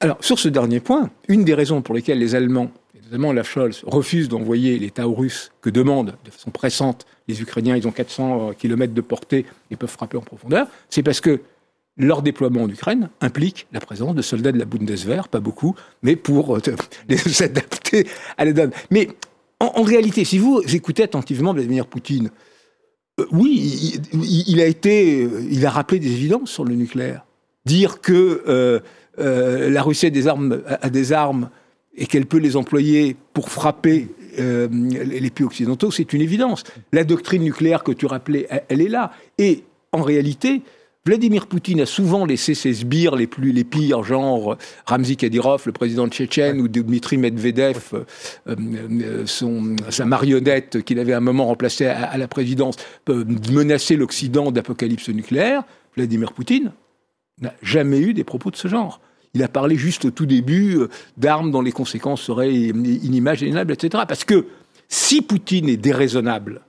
Alors 0.00 0.18
sur 0.20 0.38
ce 0.38 0.48
dernier 0.48 0.80
point, 0.80 1.10
une 1.26 1.44
des 1.44 1.54
raisons 1.54 1.82
pour 1.82 1.94
lesquelles 1.94 2.18
les 2.18 2.34
Allemands, 2.34 2.70
la 3.10 3.42
Scholz, 3.42 3.82
refusent 3.86 4.28
d'envoyer 4.28 4.78
l'État 4.78 5.04
russe 5.04 5.52
que 5.60 5.70
demandent 5.70 6.16
de 6.24 6.30
façon 6.30 6.50
pressante 6.50 7.06
les 7.28 7.40
Ukrainiens, 7.42 7.76
ils 7.76 7.86
ont 7.86 7.92
400 7.92 8.50
euh, 8.50 8.52
km 8.52 8.92
de 8.92 9.00
portée 9.00 9.46
et 9.70 9.76
peuvent 9.76 9.90
frapper 9.90 10.16
en 10.16 10.22
profondeur, 10.22 10.68
c'est 10.90 11.02
parce 11.02 11.20
que 11.20 11.40
leur 11.98 12.22
déploiement 12.22 12.62
en 12.62 12.68
Ukraine 12.68 13.08
implique 13.20 13.66
la 13.72 13.80
présence 13.80 14.14
de 14.14 14.22
soldats 14.22 14.52
de 14.52 14.58
la 14.58 14.66
Bundeswehr, 14.66 15.28
pas 15.28 15.40
beaucoup, 15.40 15.74
mais 16.02 16.16
pour 16.16 16.56
euh, 16.56 16.60
les 17.08 17.42
adapter 17.42 18.06
à 18.36 18.44
la 18.44 18.52
donne. 18.52 18.70
Mais 18.90 19.08
en, 19.60 19.82
réalité, 19.82 20.24
si 20.24 20.38
vous 20.38 20.60
écoutez 20.74 21.02
attentivement 21.02 21.54
Vladimir 21.54 21.86
Poutine, 21.86 22.30
euh, 23.18 23.26
oui, 23.32 23.98
il, 24.12 24.60
a 24.60 24.66
été, 24.66 25.26
il 25.50 25.64
a 25.64 25.70
rappelé 25.70 25.98
des 25.98 26.12
évidences 26.12 26.50
sur 26.50 26.64
le 26.64 26.74
nucléaire. 26.74 27.24
Dire 27.64 28.00
que 28.00 28.82
la 29.16 29.82
Russie 29.82 30.06
a 30.06 30.90
des 30.90 31.12
armes 31.12 31.50
et 31.96 32.06
qu'elle 32.06 32.26
peut 32.26 32.38
les 32.38 32.56
employer 32.56 33.16
pour 33.32 33.50
frapper 33.50 34.08
les 34.38 35.30
pays 35.30 35.46
occidentaux, 35.46 35.90
c'est 35.90 36.12
une 36.12 36.20
évidence. 36.20 36.62
La 36.92 37.04
doctrine 37.04 37.42
nucléaire 37.42 37.82
que 37.82 37.92
tu 37.92 38.04
rappelais, 38.04 38.46
elle 38.68 38.82
est 38.82 38.88
là. 38.88 39.12
Et 39.38 39.64
en 39.92 40.02
réalité, 40.02 40.62
Vladimir 41.06 41.46
Poutine 41.46 41.82
a 41.82 41.86
souvent 41.86 42.26
laissé 42.26 42.54
ses 42.54 42.74
sbires 42.74 43.14
les 43.14 43.28
plus 43.28 43.52
les 43.52 43.62
pires, 43.62 44.02
genre 44.02 44.56
Ramzi 44.86 45.16
Kadyrov, 45.16 45.62
le 45.64 45.70
président 45.70 46.08
tchétchène, 46.08 46.60
ou 46.60 46.66
Dmitri 46.66 47.16
Medvedev, 47.16 47.92
euh, 47.94 48.04
euh, 48.48 49.24
sa 49.88 50.04
marionnette 50.04 50.82
qu'il 50.82 50.98
avait 50.98 51.12
à 51.12 51.18
un 51.18 51.20
moment 51.20 51.46
remplacé 51.46 51.86
à, 51.86 52.18
la 52.18 52.26
présidence, 52.26 52.74
menacer 53.08 53.94
l'Occident 53.94 54.50
d'apocalypse 54.50 55.08
nucléaire. 55.10 55.62
Vladimir 55.94 56.32
Poutine 56.32 56.72
n'a 57.40 57.54
jamais 57.62 58.00
eu 58.00 58.12
des 58.12 58.24
propos 58.24 58.50
de 58.50 58.56
ce 58.56 58.66
genre. 58.66 59.00
Il 59.36 59.42
a 59.42 59.48
parlé 59.48 59.76
juste 59.76 60.06
au 60.06 60.10
tout 60.10 60.24
début 60.24 60.78
euh, 60.78 60.88
d'armes 61.18 61.50
dont 61.50 61.60
les 61.60 61.70
conséquences 61.70 62.22
seraient 62.22 62.54
inimaginables, 62.54 63.70
etc. 63.70 64.04
Parce 64.08 64.24
que 64.24 64.46
si 64.88 65.20
Poutine 65.20 65.68
est 65.68 65.76
déraisonnable, 65.76 66.62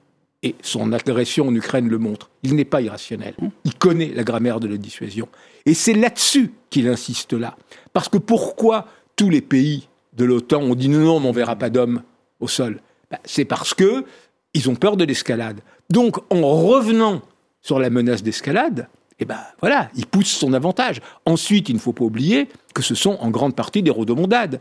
et 0.43 0.55
son 0.61 0.91
agression 0.91 1.47
en 1.47 1.55
Ukraine 1.55 1.87
le 1.87 1.97
montre. 1.97 2.29
Il 2.43 2.55
n'est 2.55 2.65
pas 2.65 2.81
irrationnel. 2.81 3.33
Il 3.63 3.73
connaît 3.73 4.11
la 4.13 4.23
grammaire 4.23 4.59
de 4.59 4.67
la 4.67 4.77
dissuasion. 4.77 5.27
Et 5.65 5.73
c'est 5.73 5.93
là-dessus 5.93 6.51
qu'il 6.69 6.87
insiste 6.87 7.33
là. 7.33 7.57
Parce 7.93 8.07
que 8.07 8.17
pourquoi 8.17 8.85
tous 9.15 9.29
les 9.29 9.41
pays 9.41 9.87
de 10.13 10.25
l'OTAN 10.25 10.61
ont 10.61 10.75
dit 10.75 10.89
non, 10.89 10.99
non, 10.99 11.15
on 11.15 11.21
n'enverra 11.21 11.55
pas 11.55 11.71
d'hommes 11.71 12.03
au 12.39 12.47
sol 12.47 12.81
ben, 13.09 13.17
C'est 13.23 13.45
parce 13.45 13.73
que 13.73 14.05
ils 14.53 14.69
ont 14.69 14.75
peur 14.75 14.95
de 14.95 15.05
l'escalade. 15.05 15.61
Donc, 15.89 16.17
en 16.31 16.41
revenant 16.41 17.21
sur 17.61 17.79
la 17.79 17.89
menace 17.89 18.21
d'escalade, 18.21 18.89
eh 19.19 19.25
ben 19.25 19.39
voilà, 19.59 19.89
il 19.95 20.05
pousse 20.05 20.27
son 20.27 20.53
avantage. 20.53 21.01
Ensuite, 21.25 21.69
il 21.69 21.75
ne 21.75 21.79
faut 21.79 21.93
pas 21.93 22.03
oublier 22.03 22.49
que 22.73 22.83
ce 22.83 22.95
sont 22.95 23.17
en 23.19 23.29
grande 23.29 23.55
partie 23.55 23.81
des 23.81 23.89
rodomondades. 23.89 24.59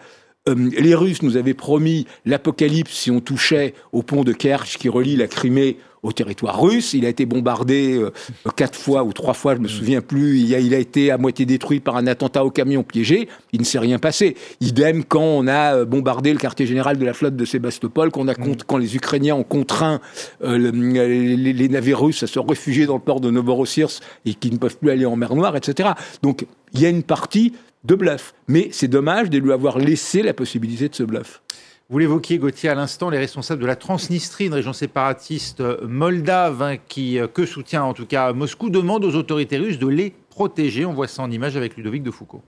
Euh, 0.48 0.70
les 0.78 0.94
Russes 0.94 1.22
nous 1.22 1.36
avaient 1.36 1.54
promis 1.54 2.06
l'apocalypse 2.24 2.92
si 2.92 3.10
on 3.10 3.20
touchait 3.20 3.74
au 3.92 4.02
pont 4.02 4.24
de 4.24 4.32
Kerch 4.32 4.78
qui 4.78 4.88
relie 4.88 5.16
la 5.16 5.26
Crimée 5.26 5.78
au 6.02 6.12
territoire 6.12 6.60
russe. 6.60 6.94
Il 6.94 7.04
a 7.04 7.08
été 7.08 7.26
bombardé 7.26 7.98
euh, 7.98 8.12
quatre 8.56 8.78
fois 8.78 9.04
ou 9.04 9.12
trois 9.12 9.34
fois, 9.34 9.54
je 9.54 9.60
me 9.60 9.68
souviens 9.68 10.00
plus. 10.00 10.38
Il 10.40 10.54
a, 10.54 10.60
il 10.60 10.74
a, 10.74 10.78
été 10.78 11.10
à 11.10 11.18
moitié 11.18 11.46
détruit 11.46 11.80
par 11.80 11.96
un 11.96 12.06
attentat 12.06 12.44
au 12.44 12.50
camion 12.50 12.82
piégé. 12.82 13.28
Il 13.52 13.60
ne 13.60 13.64
s'est 13.64 13.78
rien 13.78 13.98
passé. 13.98 14.36
Idem 14.60 15.04
quand 15.04 15.22
on 15.22 15.46
a 15.46 15.76
euh, 15.76 15.84
bombardé 15.84 16.32
le 16.32 16.38
quartier 16.38 16.66
général 16.66 16.98
de 16.98 17.04
la 17.04 17.12
flotte 17.12 17.36
de 17.36 17.44
Sébastopol, 17.44 18.10
quand, 18.10 18.22
on 18.22 18.28
a, 18.28 18.32
mm. 18.32 18.56
quand 18.66 18.78
les 18.78 18.96
Ukrainiens 18.96 19.34
ont 19.34 19.44
contraint 19.44 20.00
les, 20.42 21.68
navires 21.68 22.00
russes 22.00 22.22
à 22.22 22.26
se 22.26 22.38
réfugier 22.38 22.86
dans 22.86 22.94
le 22.94 23.00
port 23.00 23.20
de 23.20 23.30
Novorossiysk 23.30 24.02
et 24.24 24.34
qui 24.34 24.50
ne 24.50 24.56
peuvent 24.56 24.76
plus 24.76 24.90
aller 24.90 25.06
en 25.06 25.16
mer 25.16 25.34
Noire, 25.34 25.56
etc. 25.56 25.90
Donc 26.22 26.46
il 26.72 26.80
y 26.80 26.86
a 26.86 26.88
une 26.88 27.02
partie 27.02 27.52
de 27.86 27.94
bluff. 27.94 28.34
Mais 28.48 28.68
c'est 28.72 28.88
dommage 28.88 29.30
de 29.30 29.38
lui 29.38 29.52
avoir 29.52 29.78
laissé 29.78 30.22
la 30.22 30.34
possibilité 30.34 30.88
de 30.88 30.94
ce 30.94 31.02
bluff. 31.02 31.40
Vous 31.88 32.00
l'évoquiez, 32.00 32.38
Gauthier, 32.38 32.68
à 32.68 32.74
l'instant, 32.74 33.10
les 33.10 33.18
responsables 33.18 33.62
de 33.62 33.66
la 33.66 33.76
Transnistrie, 33.76 34.46
une 34.46 34.54
région 34.54 34.72
séparatiste 34.72 35.62
moldave, 35.82 36.60
hein, 36.60 36.76
qui, 36.78 37.20
euh, 37.20 37.28
que 37.28 37.46
soutient 37.46 37.84
en 37.84 37.94
tout 37.94 38.06
cas 38.06 38.32
Moscou, 38.32 38.70
demandent 38.70 39.04
aux 39.04 39.14
autorités 39.14 39.56
russes 39.56 39.78
de 39.78 39.86
les 39.86 40.12
protéger. 40.28 40.84
On 40.84 40.92
voit 40.92 41.06
ça 41.06 41.22
en 41.22 41.30
image 41.30 41.56
avec 41.56 41.76
Ludovic 41.76 42.02
de 42.02 42.10
Foucault. 42.10 42.42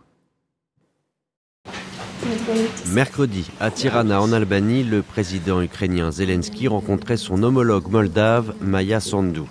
Mercredi, 2.92 3.48
à 3.60 3.70
Tirana, 3.70 4.20
en 4.20 4.32
Albanie, 4.32 4.82
le 4.82 5.02
président 5.02 5.62
ukrainien 5.62 6.10
Zelensky 6.10 6.66
rencontrait 6.66 7.16
son 7.16 7.40
homologue 7.44 7.88
moldave, 7.88 8.54
Maya 8.60 8.98
Sandu. 8.98 9.42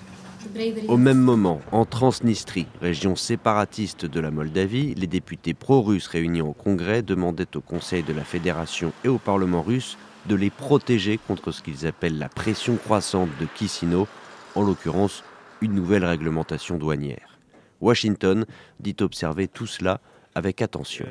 Au 0.88 0.98
même 0.98 1.20
moment, 1.20 1.62
en 1.72 1.86
Transnistrie, 1.86 2.68
région 2.82 3.16
séparatiste 3.16 4.06
de 4.06 4.20
la 4.20 4.32
Moldavie, 4.32 4.96
les 4.96 5.08
députés 5.08 5.54
pro-russes 5.54 6.08
réunis 6.08 6.42
au 6.42 6.54
Congrès 6.54 7.02
demandaient 7.02 7.56
au 7.56 7.62
Conseil 7.62 8.04
de 8.04 8.14
la 8.14 8.24
Fédération 8.24 8.92
et 9.04 9.08
au 9.08 9.18
Parlement 9.18 9.62
russe 9.62 9.98
de 10.28 10.36
les 10.36 10.50
protéger 10.50 11.20
contre 11.28 11.52
ce 11.52 11.62
qu'ils 11.62 11.86
appellent 11.86 12.18
la 12.18 12.30
pression 12.30 12.76
croissante 12.76 13.30
de 13.40 13.46
Kisino, 13.46 14.08
en 14.56 14.64
l'occurrence 14.64 15.24
une 15.62 15.74
nouvelle 15.74 16.06
réglementation 16.06 16.78
douanière. 16.78 17.38
Washington 17.82 18.46
dit 18.80 18.96
observer 19.02 19.48
tout 19.48 19.68
cela 19.68 20.02
avec 20.38 20.62
attention. 20.62 21.06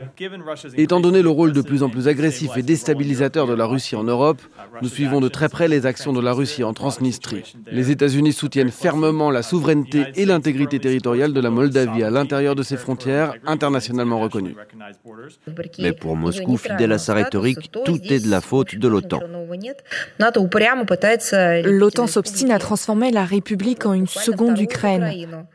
Étant 0.76 1.00
donné 1.00 1.20
le 1.20 1.28
rôle 1.28 1.52
de 1.52 1.60
plus 1.60 1.82
en 1.82 1.90
plus 1.90 2.06
agressif 2.06 2.56
et 2.56 2.62
déstabilisateur 2.62 3.48
de 3.48 3.54
la 3.54 3.66
Russie 3.66 3.96
en 3.96 4.04
Europe, 4.04 4.40
nous 4.82 4.88
suivons 4.88 5.20
de 5.20 5.28
très 5.28 5.48
près 5.48 5.66
les 5.66 5.84
actions 5.84 6.12
de 6.12 6.20
la 6.20 6.32
Russie 6.32 6.62
en 6.62 6.72
Transnistrie. 6.72 7.56
Les 7.70 7.90
États-Unis 7.90 8.32
soutiennent 8.32 8.70
fermement 8.70 9.32
la 9.32 9.42
souveraineté 9.42 10.04
et 10.14 10.26
l'intégrité 10.26 10.78
territoriale 10.78 11.32
de 11.32 11.40
la 11.40 11.50
Moldavie 11.50 12.04
à 12.04 12.10
l'intérieur 12.10 12.54
de 12.54 12.62
ses 12.62 12.76
frontières 12.76 13.34
internationalement 13.46 14.20
reconnues. 14.20 14.54
Mais 15.80 15.92
pour 15.92 16.16
Moscou, 16.16 16.56
fidèle 16.56 16.92
à 16.92 16.98
sa 16.98 17.14
rhétorique, 17.14 17.72
tout 17.84 18.00
est 18.04 18.24
de 18.24 18.30
la 18.30 18.40
faute 18.40 18.76
de 18.76 18.88
l'OTAN. 18.88 19.20
L'OTAN 21.64 22.06
s'obstine 22.06 22.52
à 22.52 22.58
transformer 22.60 23.10
la 23.10 23.24
République 23.24 23.86
en 23.86 23.92
une 23.92 24.06
seconde 24.06 24.60
Ukraine. 24.60 25.46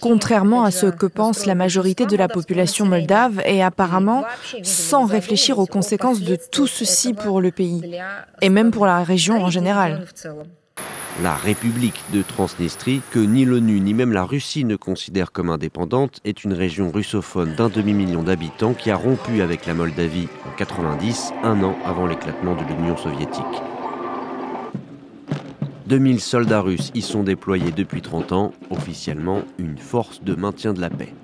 Contrairement 0.00 0.64
à 0.64 0.70
ce 0.70 0.86
que 0.86 1.06
pense 1.06 1.44
la 1.44 1.54
majorité 1.54 2.06
de 2.06 2.16
la 2.16 2.28
population 2.28 2.86
moldave 2.86 3.42
et 3.44 3.62
apparemment 3.62 4.24
sans 4.62 5.04
réfléchir 5.04 5.58
aux 5.58 5.66
conséquences 5.66 6.22
de 6.22 6.38
tout 6.50 6.66
ceci 6.66 7.12
pour 7.12 7.40
le 7.40 7.50
pays 7.50 7.82
et 8.40 8.48
même 8.48 8.70
pour 8.70 8.86
la 8.86 9.02
région 9.02 9.42
en 9.42 9.50
général. 9.50 10.06
La 11.22 11.34
République 11.34 12.00
de 12.12 12.22
Transnistrie, 12.22 13.02
que 13.10 13.18
ni 13.18 13.44
l'ONU 13.44 13.80
ni 13.80 13.92
même 13.92 14.12
la 14.12 14.22
Russie 14.22 14.64
ne 14.64 14.76
considèrent 14.76 15.32
comme 15.32 15.50
indépendante, 15.50 16.20
est 16.24 16.44
une 16.44 16.52
région 16.52 16.92
russophone 16.92 17.56
d'un 17.56 17.68
demi-million 17.68 18.22
d'habitants 18.22 18.72
qui 18.72 18.92
a 18.92 18.96
rompu 18.96 19.42
avec 19.42 19.66
la 19.66 19.74
Moldavie 19.74 20.28
en 20.46 20.56
90, 20.56 21.32
un 21.42 21.64
an 21.64 21.76
avant 21.84 22.06
l'éclatement 22.06 22.54
de 22.54 22.62
l'Union 22.62 22.96
soviétique. 22.96 23.42
2000 25.88 26.20
soldats 26.20 26.60
russes 26.60 26.90
y 26.94 27.00
sont 27.00 27.22
déployés 27.22 27.70
depuis 27.70 28.02
30 28.02 28.32
ans, 28.32 28.52
officiellement 28.68 29.40
une 29.58 29.78
force 29.78 30.22
de 30.22 30.34
maintien 30.34 30.74
de 30.74 30.82
la 30.82 30.90
paix. 30.90 31.14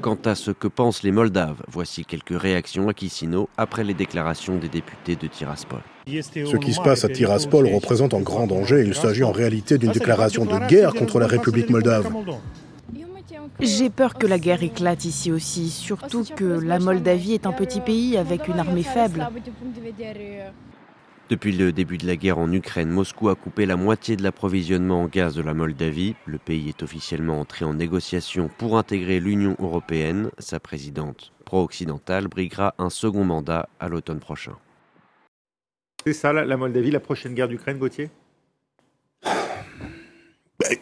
Quant 0.00 0.18
à 0.24 0.36
ce 0.36 0.52
que 0.52 0.68
pensent 0.68 1.02
les 1.02 1.10
Moldaves, 1.10 1.62
voici 1.66 2.04
quelques 2.04 2.40
réactions 2.40 2.88
à 2.88 2.94
Kisino 2.94 3.48
après 3.56 3.82
les 3.82 3.94
déclarations 3.94 4.56
des 4.56 4.68
députés 4.68 5.16
de 5.16 5.26
Tiraspol. 5.26 5.80
Ce 6.06 6.56
qui 6.56 6.72
se 6.72 6.80
passe 6.80 7.04
à 7.04 7.08
Tiraspol 7.08 7.66
représente 7.66 8.14
un 8.14 8.20
grand 8.20 8.46
danger. 8.46 8.84
Il 8.86 8.94
s'agit 8.94 9.24
en 9.24 9.32
réalité 9.32 9.78
d'une 9.78 9.90
déclaration 9.90 10.44
de 10.44 10.68
guerre 10.68 10.94
contre 10.94 11.18
la 11.18 11.26
République 11.26 11.70
moldave. 11.70 12.08
J'ai 13.58 13.90
peur 13.90 14.14
que 14.14 14.28
la 14.28 14.38
guerre 14.38 14.62
éclate 14.62 15.04
ici 15.04 15.32
aussi, 15.32 15.70
surtout 15.70 16.24
que 16.36 16.44
la 16.44 16.78
Moldavie 16.78 17.34
est 17.34 17.46
un 17.46 17.52
petit 17.52 17.80
pays 17.80 18.16
avec 18.16 18.46
une 18.46 18.60
armée 18.60 18.84
faible. 18.84 19.28
Depuis 21.32 21.52
le 21.52 21.72
début 21.72 21.96
de 21.96 22.06
la 22.06 22.16
guerre 22.16 22.36
en 22.36 22.52
Ukraine, 22.52 22.90
Moscou 22.90 23.30
a 23.30 23.34
coupé 23.34 23.64
la 23.64 23.76
moitié 23.76 24.16
de 24.16 24.22
l'approvisionnement 24.22 25.00
en 25.00 25.06
gaz 25.06 25.34
de 25.34 25.40
la 25.40 25.54
Moldavie. 25.54 26.14
Le 26.26 26.36
pays 26.36 26.68
est 26.68 26.82
officiellement 26.82 27.40
entré 27.40 27.64
en 27.64 27.72
négociation 27.72 28.50
pour 28.58 28.76
intégrer 28.76 29.18
l'Union 29.18 29.56
européenne. 29.58 30.30
Sa 30.38 30.60
présidente 30.60 31.32
pro-occidentale 31.46 32.28
briguera 32.28 32.74
un 32.76 32.90
second 32.90 33.24
mandat 33.24 33.70
à 33.80 33.88
l'automne 33.88 34.20
prochain. 34.20 34.58
C'est 36.04 36.12
ça 36.12 36.34
la 36.34 36.56
Moldavie, 36.58 36.90
la 36.90 37.00
prochaine 37.00 37.32
guerre 37.32 37.48
d'Ukraine, 37.48 37.78
Gauthier? 37.78 38.10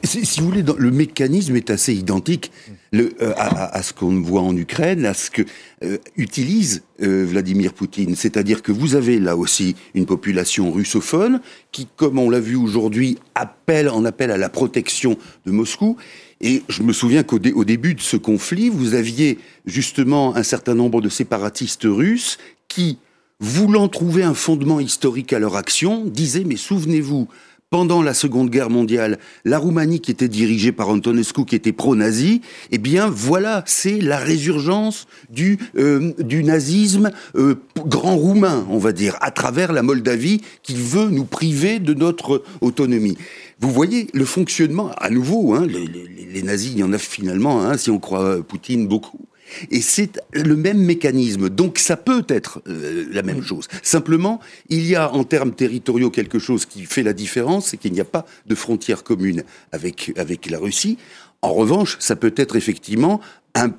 Si, 0.03 0.41
vous 0.41 0.47
voulez, 0.47 0.65
le 0.79 0.91
mécanisme 0.91 1.57
est 1.57 1.71
assez 1.71 1.95
identique 1.95 2.51
euh, 2.95 3.11
à, 3.37 3.83
ce 3.83 3.93
qu'on 3.93 4.21
voit 4.21 4.43
en 4.43 4.57
Ukraine, 4.57 5.07
à 5.07 5.15
ce 5.15 5.31
que 5.31 5.43
euh, 5.85 5.99
utilise 6.17 6.83
euh, 7.03 7.25
Vladimir 7.25 7.73
Poutine. 7.73 8.17
C'est-à-dire 8.17 8.63
que 8.63 8.73
vous 8.73 8.95
avez 8.95 9.19
là 9.19 9.37
aussi 9.37 9.77
une 9.95 10.07
population 10.07 10.71
russophone 10.73 11.41
qui, 11.73 11.87
comme 11.97 12.19
on 12.19 12.29
l'a 12.29 12.41
vu 12.41 12.57
aujourd'hui, 12.57 13.19
appelle 13.35 13.89
en 13.89 14.05
appelle 14.05 14.31
à 14.31 14.39
la 14.39 14.49
protection 14.49 15.17
de 15.47 15.53
Moscou. 15.53 15.97
Et 16.41 16.63
je 16.69 16.83
me 16.83 16.93
souviens 16.93 17.23
qu'au 17.23 17.39
début 17.39 17.95
de 17.95 18.01
ce 18.01 18.17
conflit, 18.17 18.71
vous 18.71 18.95
aviez 18.95 19.39
justement 19.67 20.35
un 20.37 20.43
certain 20.43 20.75
nombre 20.75 21.01
de 21.01 21.09
séparatistes 21.09 21.85
russes 21.85 22.39
qui, 22.67 22.99
voulant 23.41 23.89
trouver 23.89 24.23
un 24.23 24.35
fondement 24.35 24.81
historique 24.81 25.33
à 25.33 25.39
leur 25.39 25.57
action, 25.57 26.05
disaient 26.05 26.45
mais 26.45 26.57
souvenez-vous 26.57 27.27
pendant 27.71 28.03
la 28.03 28.15
Seconde 28.15 28.51
Guerre 28.51 28.69
mondiale, 28.69 29.21
la 29.45 29.57
Roumanie 29.59 30.01
qui 30.01 30.11
était 30.11 30.29
dirigée 30.29 30.73
par 30.73 30.89
Antonescu, 30.89 31.45
qui 31.45 31.55
était 31.55 31.73
pro-nazi, 31.73 32.43
eh 32.73 32.79
bien 32.79 33.09
voilà, 33.09 33.63
c'est 33.65 34.01
la 34.01 34.19
résurgence 34.19 35.07
du, 35.31 35.57
euh, 35.77 36.13
du 36.19 36.43
nazisme 36.43 37.13
euh, 37.37 37.55
grand 37.87 38.17
roumain, 38.17 38.67
on 38.71 38.79
va 38.79 38.91
dire, 38.91 39.17
à 39.21 39.31
travers 39.31 39.73
la 39.73 39.85
Moldavie 39.85 40.41
qui 40.65 40.75
veut 40.75 41.11
nous 41.11 41.25
priver 41.25 41.79
de 41.79 41.95
notre 41.95 42.43
autonomie. 42.61 43.17
Vous 43.61 43.71
voyez 43.71 44.09
le 44.15 44.25
fonctionnement, 44.25 44.91
à 44.99 45.09
nouveau, 45.09 45.55
hein, 45.55 45.65
les, 45.65 45.87
les, 45.87 46.43
nazis, 46.43 46.73
il 46.73 46.79
y 46.79 46.83
en 46.83 46.93
a 46.93 46.99
finalement, 46.99 47.63
hein, 47.63 47.77
si 47.77 47.91
on 47.91 48.01
croit 48.01 48.43
Poutine, 48.43 48.89
beaucoup. 48.89 49.30
Et 49.71 49.81
c'est 49.81 50.21
le 50.33 50.57
même 50.57 50.79
mécanisme. 50.79 51.49
Donc 51.49 51.79
ça 51.79 51.97
peut 51.97 52.25
être 52.29 52.63
euh, 52.67 53.07
la 53.11 53.23
même 53.23 53.43
chose. 53.43 53.69
Simplement, 53.83 54.41
il 54.69 54.87
y 54.87 54.97
a 54.97 55.13
en 55.13 55.25
termes 55.25 55.53
territoriaux 55.53 56.11
quelque 56.11 56.39
chose 56.39 56.67
qui 56.67 56.85
fait 56.85 57.03
la 57.03 57.13
différence, 57.13 57.69
c'est 57.69 57.77
qu'il 57.77 57.93
n'y 57.93 58.01
a 58.01 58.05
pas 58.05 58.27
de 58.47 58.55
frontière 58.55 59.05
commune 59.05 59.45
avec, 59.73 60.13
avec 60.17 60.49
la 60.51 60.59
Russie. 60.59 60.99
En 61.43 61.53
revanche, 61.53 61.97
ça 62.01 62.17
peut 62.17 62.35
être 62.37 62.57
effectivement 62.57 63.21
un 63.55 63.73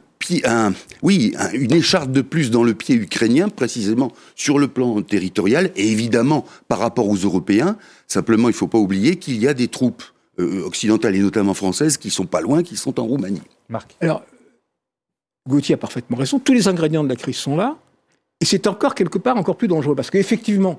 un, 0.45 0.73
oui, 1.01 1.33
une 1.53 1.73
écharpe 1.73 2.11
de 2.11 2.21
plus 2.21 2.51
dans 2.51 2.63
le 2.63 2.73
pied 2.73 2.95
ukrainien, 2.95 3.49
précisément 3.49 4.11
sur 4.35 4.59
le 4.59 4.67
plan 4.67 5.01
territorial, 5.01 5.71
et 5.75 5.91
évidemment 5.91 6.45
par 6.67 6.79
rapport 6.79 7.07
aux 7.07 7.15
Européens. 7.15 7.77
Simplement, 8.07 8.47
il 8.49 8.51
ne 8.51 8.57
faut 8.57 8.67
pas 8.67 8.77
oublier 8.77 9.17
qu'il 9.17 9.41
y 9.41 9.47
a 9.47 9.53
des 9.53 9.67
troupes 9.67 10.03
euh, 10.39 10.63
occidentales 10.63 11.15
et 11.15 11.19
notamment 11.19 11.53
françaises 11.53 11.97
qui 11.97 12.09
sont 12.09 12.25
pas 12.25 12.41
loin, 12.41 12.63
qui 12.63 12.77
sont 12.77 12.99
en 12.99 13.05
Roumanie. 13.05 13.41
Marc. 13.69 13.95
Alors, 14.01 14.23
Gauthier 15.47 15.75
a 15.75 15.77
parfaitement 15.77 16.17
raison, 16.17 16.39
tous 16.39 16.53
les 16.53 16.67
ingrédients 16.67 17.03
de 17.03 17.09
la 17.09 17.15
crise 17.15 17.37
sont 17.37 17.55
là, 17.55 17.77
et 18.39 18.45
c'est 18.45 18.67
encore 18.67 18.95
quelque 18.95 19.17
part 19.17 19.37
encore 19.37 19.55
plus 19.55 19.67
dangereux, 19.67 19.95
parce 19.95 20.09
qu'effectivement, 20.09 20.77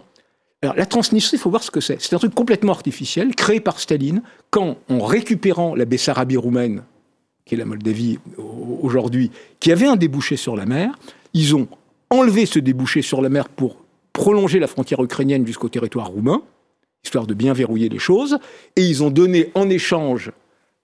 la 0.63 0.87
Transnistrie, 0.87 1.37
il 1.39 1.41
faut 1.41 1.51
voir 1.51 1.65
ce 1.65 1.73
que 1.73 1.81
c'est. 1.81 2.01
C'est 2.01 2.15
un 2.15 2.19
truc 2.19 2.35
complètement 2.35 2.73
artificiel, 2.73 3.35
créé 3.35 3.59
par 3.59 3.81
Staline, 3.81 4.23
quand, 4.51 4.77
en 4.89 5.01
récupérant 5.01 5.75
la 5.75 5.85
Bessarabie 5.85 6.37
roumaine, 6.37 6.83
qui 7.45 7.57
est 7.57 7.59
la 7.59 7.65
Moldavie 7.65 8.21
aujourd'hui, 8.81 9.33
qui 9.59 9.73
avait 9.73 9.87
un 9.87 9.97
débouché 9.97 10.37
sur 10.37 10.55
la 10.55 10.65
mer, 10.65 10.97
ils 11.35 11.57
ont 11.57 11.67
enlevé 12.11 12.47
ce 12.47 12.61
débouché 12.61 13.03
sur 13.03 13.23
la 13.23 13.29
mer 13.29 13.49
pour 13.49 13.77
prolonger 14.13 14.61
la 14.61 14.69
frontière 14.69 15.03
ukrainienne 15.03 15.45
jusqu'au 15.45 15.69
territoire 15.69 16.09
roumain, 16.09 16.43
histoire 17.03 17.27
de 17.27 17.35
bien 17.35 17.53
verrouiller 17.53 17.89
les 17.89 17.99
choses, 17.99 18.39
et 18.77 18.83
ils 18.83 19.03
ont 19.03 19.11
donné 19.11 19.51
en 19.55 19.69
échange 19.69 20.31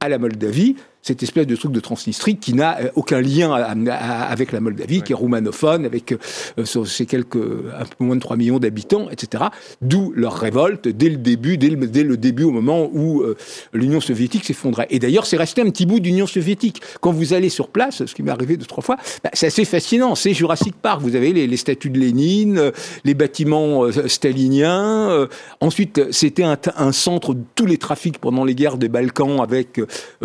à 0.01 0.09
la 0.09 0.19
Moldavie 0.19 0.75
cette 1.09 1.23
espèce 1.23 1.47
de 1.47 1.57
truc 1.57 1.73
de 1.73 1.81
Transnistrie 1.81 2.37
qui 2.37 2.53
n'a 2.53 2.81
euh, 2.81 2.91
aucun 2.95 3.23
lien 3.23 3.53
avec 3.53 4.53
la 4.53 4.61
Moldavie, 4.61 5.01
qui 5.01 5.13
est 5.13 5.15
roumanophone, 5.15 5.87
avec 5.87 6.13
euh, 6.13 6.65
ses 6.65 7.07
quelques 7.07 7.37
un 7.37 7.85
peu 7.85 8.05
moins 8.05 8.17
de 8.17 8.21
3 8.21 8.37
millions 8.37 8.59
d'habitants, 8.59 9.09
etc. 9.11 9.45
D'où 9.81 10.13
leur 10.15 10.35
révolte 10.35 10.87
dès 10.87 11.09
le 11.09 11.17
début, 11.17 11.57
dès 11.57 11.71
le, 11.71 12.17
début 12.17 12.45
au 12.45 12.51
moment 12.51 12.91
où 12.93 13.23
euh, 13.23 13.37
l'Union 13.73 14.01
soviétique 14.01 14.45
s'effondrait. 14.45 14.87
Et 14.91 14.99
d'ailleurs, 14.99 15.25
c'est 15.25 15.39
resté 15.39 15.63
un 15.63 15.71
petit 15.71 15.87
bout 15.87 15.99
d'Union 15.99 16.27
soviétique. 16.27 16.83
Quand 17.01 17.13
vous 17.13 17.33
allez 17.33 17.49
sur 17.49 17.69
place, 17.69 18.05
ce 18.05 18.15
qui 18.15 18.23
m'est 18.23 18.31
arrivé 18.31 18.59
deux 18.59 18.67
trois 18.67 18.83
fois, 18.85 18.97
bah, 19.25 19.31
c'est 19.33 19.47
assez 19.47 19.65
fascinant. 19.65 20.15
C'est 20.15 20.35
Jurassic 20.35 20.75
Park. 20.77 21.01
Vous 21.01 21.17
avez 21.17 21.33
les, 21.33 21.57
statues 21.57 21.91
de 21.91 21.99
Lénine, 21.99 22.71
les 23.05 23.15
bâtiments 23.15 23.91
staliniens. 24.07 25.27
ensuite, 25.61 26.13
c'était 26.13 26.45
un, 26.45 26.59
un, 26.77 26.93
centre 26.93 27.33
de 27.33 27.43
tous 27.55 27.67
les 27.67 27.79
trafics 27.79 28.19
pendant 28.19 28.45
les 28.45 28.55
guerres 28.55 28.77
des 28.77 28.89
Balkans, 28.89 29.41
avec 29.41 29.81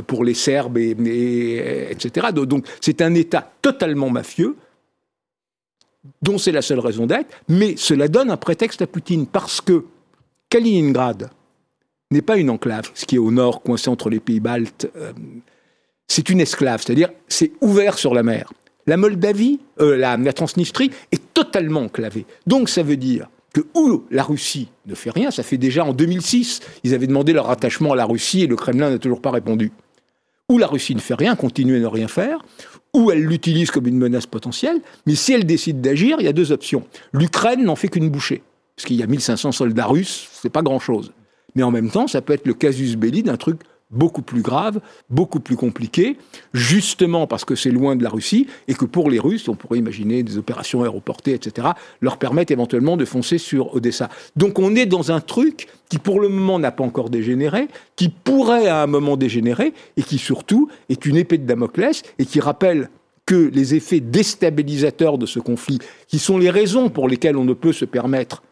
pour 0.08 0.26
les 0.26 0.34
Serbes 0.34 0.73
etc. 0.78 2.28
Donc 2.34 2.66
c'est 2.82 3.02
un 3.02 3.14
État 3.16 3.52
totalement 3.62 4.10
mafieux, 4.10 4.56
dont 6.22 6.38
c'est 6.38 6.52
la 6.52 6.62
seule 6.62 6.80
raison 6.80 7.06
d'être, 7.06 7.34
mais 7.48 7.76
cela 7.78 8.08
donne 8.08 8.30
un 8.32 8.38
prétexte 8.38 8.82
à 8.82 8.88
Poutine, 8.88 9.26
parce 9.28 9.62
que 9.62 9.86
Kaliningrad 10.50 11.30
n'est 12.12 12.22
pas 12.22 12.38
une 12.38 12.50
enclave, 12.50 12.92
ce 12.94 13.06
qui 13.06 13.16
est 13.16 13.20
au 13.20 13.32
nord, 13.32 13.62
coincé 13.62 13.90
entre 13.90 14.10
les 14.10 14.20
pays 14.20 14.40
baltes, 14.40 14.90
euh, 14.96 15.14
c'est 16.08 16.30
une 16.30 16.42
esclave, 16.42 16.82
c'est-à-dire 16.84 17.10
c'est 17.28 17.54
ouvert 17.62 17.98
sur 17.98 18.14
la 18.14 18.24
mer. 18.24 18.52
La 18.86 18.98
Moldavie, 18.98 19.60
euh, 19.80 19.96
la, 19.96 20.18
la 20.18 20.34
Transnistrie 20.34 20.92
est 21.12 21.34
totalement 21.34 21.82
enclavée. 21.82 22.26
Donc 22.46 22.70
ça 22.70 22.84
veut 22.84 22.98
dire 22.98 23.30
que 23.54 23.62
où 23.76 24.04
la 24.12 24.24
Russie 24.24 24.70
ne 24.86 24.96
fait 24.96 25.12
rien, 25.12 25.32
ça 25.32 25.44
fait 25.44 25.58
déjà 25.58 25.86
en 25.86 25.94
2006, 25.94 26.60
ils 26.84 26.94
avaient 26.94 27.08
demandé 27.08 27.34
leur 27.34 27.50
attachement 27.50 27.94
à 27.94 27.96
la 27.96 28.06
Russie 28.06 28.42
et 28.42 28.48
le 28.48 28.56
Kremlin 28.56 28.90
n'a 28.90 29.00
toujours 29.00 29.22
pas 29.22 29.32
répondu 29.32 29.72
ou 30.50 30.58
la 30.58 30.68
Russie 30.68 30.96
ne 30.96 31.00
fait 31.00 31.14
rien, 31.14 31.36
continue 31.36 31.78
à 31.78 31.80
ne 31.80 31.88
rien 31.88 32.08
faire, 32.08 32.44
ou 32.94 33.12
elle 33.12 33.24
l'utilise 33.24 33.72
comme 33.72 33.88
une 33.88 33.98
menace 33.98 34.26
potentielle, 34.26 34.82
mais 35.06 35.16
si 35.16 35.34
elle 35.34 35.46
décide 35.46 35.82
d'agir, 35.82 36.18
il 36.20 36.26
y 36.26 36.30
a 36.30 36.34
deux 36.34 36.52
options. 36.52 36.84
L'Ukraine 37.12 37.64
n'en 37.64 37.76
fait 37.76 37.88
qu'une 37.88 38.10
bouchée, 38.10 38.44
parce 38.76 38.86
qu'il 38.86 38.98
y 38.98 39.04
a 39.04 39.08
1500 39.08 39.52
soldats 39.52 39.86
russes, 39.86 40.30
c'est 40.32 40.52
pas 40.52 40.62
grand-chose. 40.62 41.12
Mais 41.56 41.64
en 41.64 41.72
même 41.72 41.90
temps, 41.90 42.08
ça 42.08 42.22
peut 42.22 42.34
être 42.34 42.48
le 42.48 42.54
casus 42.54 42.96
belli 42.96 43.24
d'un 43.24 43.38
truc 43.38 43.60
beaucoup 43.94 44.22
plus 44.22 44.42
grave, 44.42 44.82
beaucoup 45.10 45.40
plus 45.40 45.56
compliqué, 45.56 46.18
justement 46.54 47.28
parce 47.28 47.46
que 47.46 47.56
c'est 47.56 47.72
loin 47.72 47.96
de 47.96 48.04
la 48.04 48.10
Russie 48.10 48.48
et 48.68 48.74
que 48.74 48.86
pour 48.86 49.10
les 49.10 49.20
Russes, 49.20 49.48
on 49.48 49.56
pourrait 49.56 49.80
imaginer 49.80 50.24
des 50.24 50.38
opérations 50.38 50.84
aéroportées, 50.84 51.34
etc., 51.34 51.70
leur 52.02 52.18
permettent 52.18 52.52
éventuellement 52.52 52.98
de 52.98 53.06
foncer 53.06 53.38
sur 53.38 53.76
Odessa. 53.76 54.10
Donc 54.36 54.60
on 54.60 54.76
est 54.76 54.86
dans 54.86 55.12
un 55.12 55.20
truc 55.20 55.68
qui 55.90 56.00
pour 56.00 56.20
le 56.20 56.30
moment 56.30 56.60
n'a 56.60 56.72
pas 56.72 56.84
encore 56.84 57.10
dégénéré, 57.10 57.68
qui 57.96 58.10
pourrait 58.10 58.68
à 58.68 58.82
un 58.82 58.88
moment 58.88 59.18
dégénérer 59.18 59.74
et 59.98 60.04
qui 60.04 60.18
surtout 60.18 60.70
est 60.90 61.06
une 61.06 61.16
épée 61.16 61.38
de 61.38 61.46
Damoclès 61.46 62.02
et 62.20 62.26
qui 62.26 62.40
rappelle 62.40 62.90
que 63.26 63.50
les 63.54 63.76
effets 63.76 64.00
déstabilisateurs 64.00 65.18
de 65.18 65.26
ce 65.26 65.40
conflit, 65.40 65.80
qui 66.08 66.20
sont 66.20 66.38
les 66.38 66.50
raisons 66.50 66.90
pour 66.90 67.08
lesquelles 67.08 67.38
on 67.38 67.46
ne 67.46 67.54
peut 67.54 67.74
se 67.74 67.86
permettre 67.86 68.44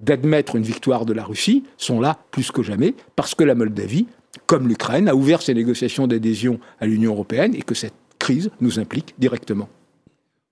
d'admettre 0.00 0.56
une 0.56 0.62
victoire 0.62 1.06
de 1.06 1.12
la 1.12 1.24
Russie, 1.24 1.64
sont 1.76 2.00
là 2.00 2.18
plus 2.30 2.50
que 2.50 2.62
jamais, 2.62 2.94
parce 3.16 3.34
que 3.34 3.44
la 3.44 3.54
Moldavie, 3.54 4.06
comme 4.46 4.68
l'Ukraine, 4.68 5.08
a 5.08 5.14
ouvert 5.14 5.42
ses 5.42 5.54
négociations 5.54 6.06
d'adhésion 6.06 6.58
à 6.80 6.86
l'Union 6.86 7.12
européenne 7.12 7.54
et 7.54 7.62
que 7.62 7.74
cette 7.74 7.94
crise 8.18 8.50
nous 8.60 8.78
implique 8.78 9.14
directement. 9.18 9.68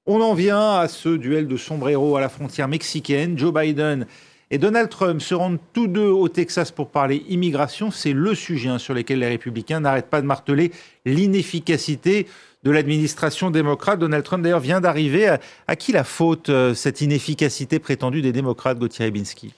On 0.06 0.20
en 0.20 0.34
vient 0.34 0.78
à 0.78 0.88
ce 0.88 1.10
duel 1.10 1.48
de 1.48 1.56
sombrero 1.56 2.16
à 2.16 2.20
la 2.20 2.28
frontière 2.28 2.66
mexicaine. 2.66 3.38
Joe 3.38 3.52
Biden 3.52 4.06
et 4.50 4.56
Donald 4.56 4.88
Trump 4.88 5.20
se 5.20 5.34
rendent 5.34 5.58
tous 5.74 5.86
deux 5.86 6.08
au 6.08 6.28
Texas 6.28 6.70
pour 6.70 6.88
parler 6.88 7.22
immigration. 7.28 7.90
C'est 7.90 8.14
le 8.14 8.34
sujet 8.34 8.78
sur 8.78 8.94
lequel 8.94 9.18
les 9.18 9.28
républicains 9.28 9.80
n'arrêtent 9.80 10.08
pas 10.08 10.22
de 10.22 10.26
marteler 10.26 10.72
l'inefficacité 11.04 12.26
de 12.62 12.70
l'administration 12.70 13.50
démocrate. 13.50 13.98
Donald 13.98 14.24
Trump, 14.24 14.42
d'ailleurs, 14.42 14.60
vient 14.60 14.80
d'arriver. 14.80 15.36
À, 15.66 15.76
qui 15.76 15.92
la 15.92 16.04
faute, 16.04 16.48
euh, 16.48 16.74
cette 16.74 17.00
inefficacité 17.00 17.78
prétendue 17.78 18.22
des 18.22 18.32
démocrates, 18.32 18.78
Gauthier 18.78 19.06
Ribinski 19.06 19.54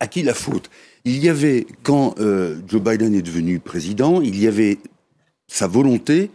À 0.00 0.06
qui 0.06 0.22
la 0.22 0.34
faute? 0.34 0.70
Il 1.04 1.22
y 1.22 1.28
avait, 1.28 1.66
quand 1.82 2.14
euh, 2.18 2.58
Joe 2.66 2.82
Biden 2.82 3.14
est 3.14 3.22
devenu 3.22 3.58
président, 3.58 4.20
il 4.20 4.38
y 4.40 4.46
avait 4.46 4.78
sa 5.46 5.66
volonté 5.66 6.30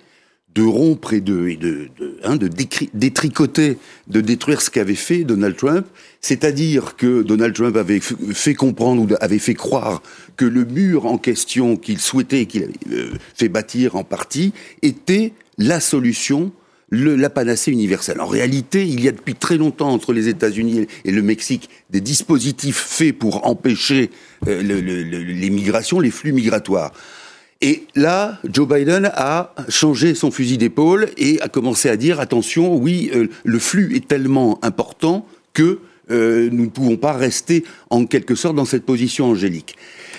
de 0.55 0.63
rompre 0.63 1.13
et 1.13 1.21
de, 1.21 1.47
et 1.47 1.55
de, 1.55 1.89
de, 1.97 2.17
hein, 2.23 2.35
de 2.35 2.47
détricoter, 2.93 3.77
de 4.07 4.21
détruire 4.21 4.61
ce 4.61 4.69
qu'avait 4.69 4.95
fait 4.95 5.23
Donald 5.23 5.55
Trump, 5.55 5.87
c'est-à-dire 6.21 6.95
que 6.95 7.23
Donald 7.23 7.55
Trump 7.55 7.75
avait 7.75 7.99
fait 7.99 8.53
comprendre 8.53 9.01
ou 9.01 9.07
avait 9.19 9.39
fait 9.39 9.55
croire 9.55 10.01
que 10.37 10.45
le 10.45 10.65
mur 10.65 11.05
en 11.05 11.17
question 11.17 11.75
qu'il 11.75 11.99
souhaitait, 11.99 12.45
qu'il 12.45 12.63
avait 12.63 12.73
euh, 12.91 13.11
fait 13.35 13.49
bâtir 13.49 13.95
en 13.95 14.03
partie, 14.03 14.53
était 14.81 15.33
la 15.57 15.79
solution 15.79 16.51
le, 16.89 17.15
la 17.15 17.31
panacée 17.31 17.71
universelle. 17.71 18.21
En 18.21 18.27
réalité, 18.27 18.85
il 18.85 19.03
y 19.03 19.07
a 19.07 19.11
depuis 19.11 19.33
très 19.33 19.57
longtemps 19.57 19.89
entre 19.89 20.13
les 20.13 20.27
États-Unis 20.27 20.85
et 21.03 21.11
le 21.11 21.21
Mexique 21.23 21.69
des 21.89 22.01
dispositifs 22.01 22.77
faits 22.77 23.17
pour 23.17 23.47
empêcher 23.47 24.11
euh, 24.47 24.61
le, 24.61 24.79
les 24.79 25.49
migrations, 25.49 25.99
les 25.99 26.11
flux 26.11 26.33
migratoires. 26.33 26.93
Et 27.61 27.83
là, 27.95 28.39
Joe 28.43 28.67
Biden 28.67 29.09
a 29.13 29.53
changé 29.69 30.15
son 30.15 30.31
fusil 30.31 30.57
d'épaule 30.57 31.09
et 31.17 31.39
a 31.41 31.47
commencé 31.47 31.89
à 31.89 31.95
dire 31.95 32.19
attention, 32.19 32.75
oui, 32.75 33.09
euh, 33.15 33.27
le 33.43 33.59
flux 33.59 33.95
est 33.95 34.07
tellement 34.07 34.59
important 34.63 35.25
que 35.53 35.79
euh, 36.11 36.49
nous 36.51 36.65
ne 36.65 36.69
pouvons 36.69 36.97
pas 36.97 37.13
rester 37.13 37.63
en 37.89 38.05
quelque 38.05 38.35
sorte 38.35 38.55
dans 38.55 38.65
cette 38.65 38.85
position 38.85 39.27
angélique. 39.27 39.75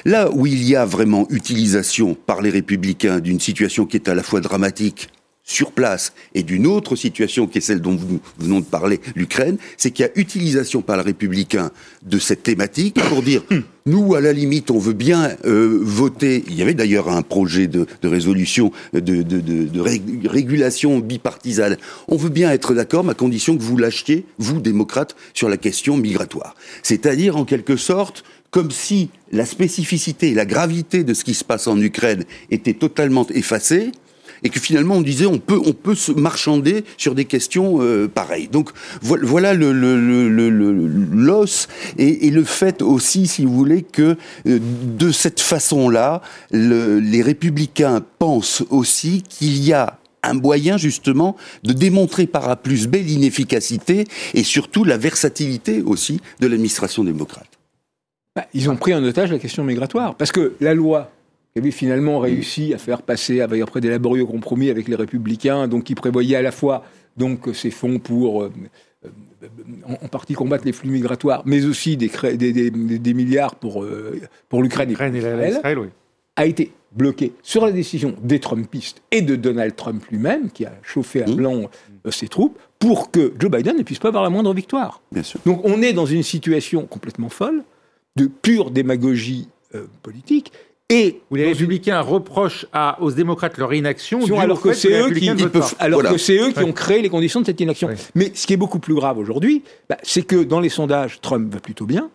Là 0.07 0.31
où 0.31 0.47
il 0.47 0.63
y 0.65 0.77
a 0.77 0.85
vraiment 0.85 1.27
utilisation 1.31 2.15
par 2.15 2.41
les 2.41 2.51
républicains 2.51 3.21
d'une 3.21 3.41
situation 3.41 3.87
qui 3.87 3.97
est 3.97 4.09
à 4.09 4.15
la 4.15 4.23
fois 4.23 4.41
dramatique 4.41 5.09
sur 5.45 5.73
place 5.73 6.15
et 6.35 6.43
d'une 6.43 6.67
autre 6.67 6.97
situation 6.97 7.47
qui 7.47 7.59
est 7.59 7.61
celle 7.61 7.81
dont 7.81 7.93
nous 7.93 8.21
venons 8.39 8.61
de 8.61 8.65
parler, 8.65 9.01
l'Ukraine, 9.15 9.59
c'est 9.77 9.91
qu'il 9.91 10.05
y 10.05 10.09
a 10.09 10.13
utilisation 10.19 10.81
par 10.81 10.97
les 10.97 11.03
républicains 11.03 11.71
de 12.03 12.19
cette 12.19 12.43
thématique 12.43 12.99
pour 13.09 13.23
dire 13.23 13.43
nous, 13.87 14.15
à 14.15 14.23
la 14.23 14.33
limite, 14.33 14.71
on 14.71 14.79
veut 14.79 14.95
bien 14.95 15.37
euh, 15.45 15.79
voter. 15.83 16.43
Il 16.49 16.55
y 16.55 16.63
avait 16.63 16.73
d'ailleurs 16.73 17.11
un 17.11 17.21
projet 17.21 17.67
de, 17.67 17.87
de 18.01 18.09
résolution 18.09 18.73
de, 18.95 19.01
de, 19.01 19.23
de, 19.23 19.81
régulation 20.29 20.99
bipartisane. 21.01 21.77
On 22.09 22.17
veut 22.17 22.31
bien 22.31 22.51
être 22.51 22.73
d'accord, 22.73 23.05
mais 23.05 23.11
à 23.11 23.15
condition 23.15 23.57
que 23.57 23.63
vous 23.63 23.77
lâchiez, 23.77 24.25
vous, 24.39 24.61
démocrates, 24.61 25.15
sur 25.35 25.51
la 25.51 25.59
question 25.59 25.99
migratoire. 25.99 26.55
C'est-à-dire, 26.83 27.37
en 27.37 27.45
quelque 27.45 27.77
sorte, 27.77 28.25
comme 28.51 28.71
si 28.71 29.11
la 29.33 29.45
spécificité 29.45 30.31
et 30.31 30.35
la 30.35 30.47
gravité 30.47 31.05
de 31.05 31.13
ce 31.13 31.25
qui 31.25 31.35
se 31.35 31.45
passe 31.45 31.67
en 31.67 31.79
Ukraine 31.79 32.25
était 32.51 32.73
totalement 32.73 33.27
effacée, 33.35 33.91
et 34.45 34.51
que 34.51 34.61
finalement 34.61 34.97
on 34.97 35.03
disait 35.03 35.27
on 35.27 35.39
peut 35.39 35.61
on 35.65 35.73
peut 35.73 35.95
se 35.95 36.13
marchander 36.13 36.85
sur 36.97 37.15
des 37.15 37.25
questions 37.25 37.79
euh, 37.81 38.09
pareilles. 38.09 38.49
Donc 38.49 38.71
voilà 39.03 39.55
le 39.55 39.73
l'os 39.73 41.69
et, 41.99 42.27
et, 42.27 42.31
le 42.31 42.45
fait 42.45 42.83
aussi, 42.83 43.27
si 43.27 43.45
vous 43.45 43.55
voulez, 43.55 43.83
que 43.83 44.17
euh, 44.47 44.59
de 44.99 45.11
cette 45.11 45.41
façon-là, 45.41 46.21
les 46.51 47.23
républicains 47.23 48.03
pensent 48.19 48.63
aussi 48.71 49.23
qu'il 49.23 49.63
y 49.65 49.73
a 49.73 49.99
un 50.23 50.35
moyen 50.35 50.77
justement 50.77 51.37
de 51.63 51.73
démontrer 51.73 52.27
par 52.27 52.49
A 52.49 52.57
plus 52.57 52.87
B 52.89 52.97
l'inefficacité 52.97 54.07
et 54.33 54.43
surtout 54.43 54.85
la 54.85 54.97
versatilité 54.97 55.83
aussi 55.83 56.21
de 56.41 56.47
l'administration 56.47 57.05
démocrate. 57.05 57.49
Bah, 58.35 58.47
ils 58.53 58.69
ont 58.69 58.77
pris 58.77 58.95
en 58.95 59.05
otage 59.05 59.31
la 59.31 59.39
question 59.39 59.63
migratoire 59.63 60.17
parce 60.17 60.33
que 60.33 60.55
la 60.61 60.75
loi 60.75 61.11
qui 61.55 61.61
avait 61.61 61.71
finalement 61.71 62.19
réussi 62.19 62.75
à 62.75 62.79
faire 62.79 63.03
passer, 63.03 63.41
après 63.41 63.81
des 63.81 63.89
laborieux 63.89 64.27
compromis 64.27 64.71
avec 64.71 64.89
les 64.89 64.97
républicains, 64.97 65.69
donc 65.69 65.85
qui 65.85 65.95
prévoyait 65.95 66.35
à 66.35 66.43
la 66.43 66.51
fois 66.51 66.85
donc 67.17 67.49
ces 67.55 67.71
fonds 67.71 68.01
pour 68.01 68.43
euh, 68.43 68.53
euh, 69.05 69.09
en, 69.87 70.09
partie 70.09 70.35
combattre 70.35 70.65
les 70.65 70.73
flux 70.73 70.91
migratoires, 70.91 71.43
mais 71.47 71.65
aussi 71.65 71.97
des, 71.97 72.11
des, 72.37 72.71
des, 72.71 73.15
milliards 73.15 73.55
pour, 73.55 73.85
euh, 73.85 74.21
pour 74.49 74.65
l'Ukraine 74.65 74.91
et, 74.91 75.11
l'Israël, 75.11 75.79
oui. 75.79 75.87
a 76.35 76.45
été 76.45 76.73
bloqué 76.91 77.35
sur 77.45 77.65
la 77.65 77.71
décision 77.71 78.17
des 78.21 78.41
Trumpistes 78.41 79.03
et 79.13 79.23
de 79.23 79.37
Donald 79.37 79.77
Trump 79.77 80.05
lui-même, 80.11 80.51
qui 80.51 80.67
a 80.67 80.73
chauffé 80.83 81.23
à 81.23 81.29
mmh. 81.29 81.37
blanc 81.37 81.71
ses 82.11 82.27
troupes, 82.27 82.59
pour 82.81 83.13
que 83.13 83.33
Joe 83.39 83.49
Biden 83.49 83.77
ne 83.77 83.85
puisse 83.85 84.01
pas 84.01 84.09
avoir 84.09 84.25
la 84.25 84.31
moindre 84.31 84.53
victoire. 84.53 85.03
Bien 85.13 85.23
sûr. 85.23 85.39
Donc 85.47 85.61
on 85.63 85.83
est 85.83 85.93
dans 85.93 86.07
une 86.07 86.25
situation 86.25 86.85
complètement 86.87 87.29
folle, 87.29 87.63
de 88.17 88.27
pure 88.27 88.73
démagogie 88.73 89.49
politique, 90.03 90.53
et 90.91 91.21
où 91.31 91.37
les 91.37 91.47
républicains 91.47 92.01
reprochent 92.01 92.67
à, 92.73 93.01
aux 93.01 93.11
démocrates 93.11 93.57
leur 93.57 93.73
inaction, 93.73 94.21
alors 94.39 94.61
que 94.61 94.73
c'est 94.75 95.01
eux, 95.01 95.11
qui, 95.11 95.31
alors 95.79 96.03
que 96.03 96.19
c'est 96.19 96.39
eux 96.39 96.53
qui 96.53 96.63
ont 96.63 96.73
créé 96.73 97.01
les 97.01 97.09
conditions 97.09 97.41
de 97.41 97.47
cette 97.47 97.61
inaction. 97.61 97.89
Mais 98.15 98.33
ce 98.35 98.47
qui 98.47 98.53
est 98.53 98.59
beaucoup 98.59 98.79
plus 98.79 98.95
grave 98.95 99.19
aujourd'hui, 99.19 99.63
bah, 99.89 99.97
c'est 100.03 100.23
que 100.23 100.43
dans 100.45 100.61
les 100.61 100.69
sondages, 100.69 101.21
Trump 101.21 101.53
va 101.53 101.61
plutôt 101.61 101.87
bien, 101.87 102.11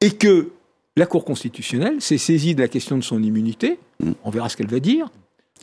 et 0.00 0.10
que 0.10 0.48
la 0.96 1.06
Cour 1.06 1.24
constitutionnelle 1.24 2.00
s'est 2.00 2.18
saisie 2.18 2.54
de 2.54 2.60
la 2.60 2.68
question 2.68 2.96
de 2.96 3.02
son 3.02 3.22
immunité. 3.22 3.78
Mm. 4.00 4.12
On 4.24 4.30
verra 4.30 4.48
ce 4.48 4.56
qu'elle 4.56 4.68
va 4.68 4.80
dire. 4.80 5.08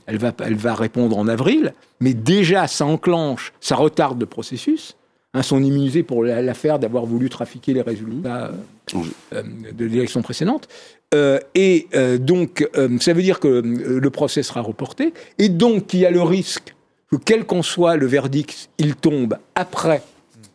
Elle 0.06 0.18
va, 0.18 0.34
elle 0.40 0.56
va 0.56 0.74
répondre 0.74 1.18
en 1.18 1.28
avril, 1.28 1.74
mais 2.00 2.14
déjà 2.14 2.68
ça 2.68 2.86
enclenche, 2.86 3.54
ça 3.60 3.76
retarde 3.76 4.20
le 4.20 4.26
processus. 4.26 4.96
Hein, 5.34 5.44
son 5.44 5.64
immunité 5.64 6.04
pour 6.04 6.26
l'affaire 6.26 6.78
d'avoir 6.78 7.06
voulu 7.06 7.30
trafiquer 7.30 7.74
les 7.74 7.82
résultats 7.82 8.52
mm. 8.94 9.02
euh, 9.34 9.44
de 9.72 9.86
l'élection 9.86 10.22
précédente. 10.22 10.68
Euh, 11.14 11.40
et 11.56 11.88
euh, 11.96 12.18
donc, 12.18 12.68
euh, 12.76 12.98
ça 13.00 13.14
veut 13.14 13.22
dire 13.22 13.40
que 13.40 13.48
le 13.48 14.10
procès 14.10 14.44
sera 14.44 14.60
reporté, 14.60 15.14
et 15.38 15.48
donc 15.48 15.94
il 15.94 16.02
y 16.02 16.06
a 16.06 16.12
le 16.12 16.22
risque 16.22 16.76
que, 17.10 17.16
quel 17.16 17.46
qu'en 17.46 17.62
soit 17.62 17.96
le 17.96 18.08
verdict, 18.08 18.70
il 18.78 18.96
tombe 18.96 19.38
après 19.56 20.02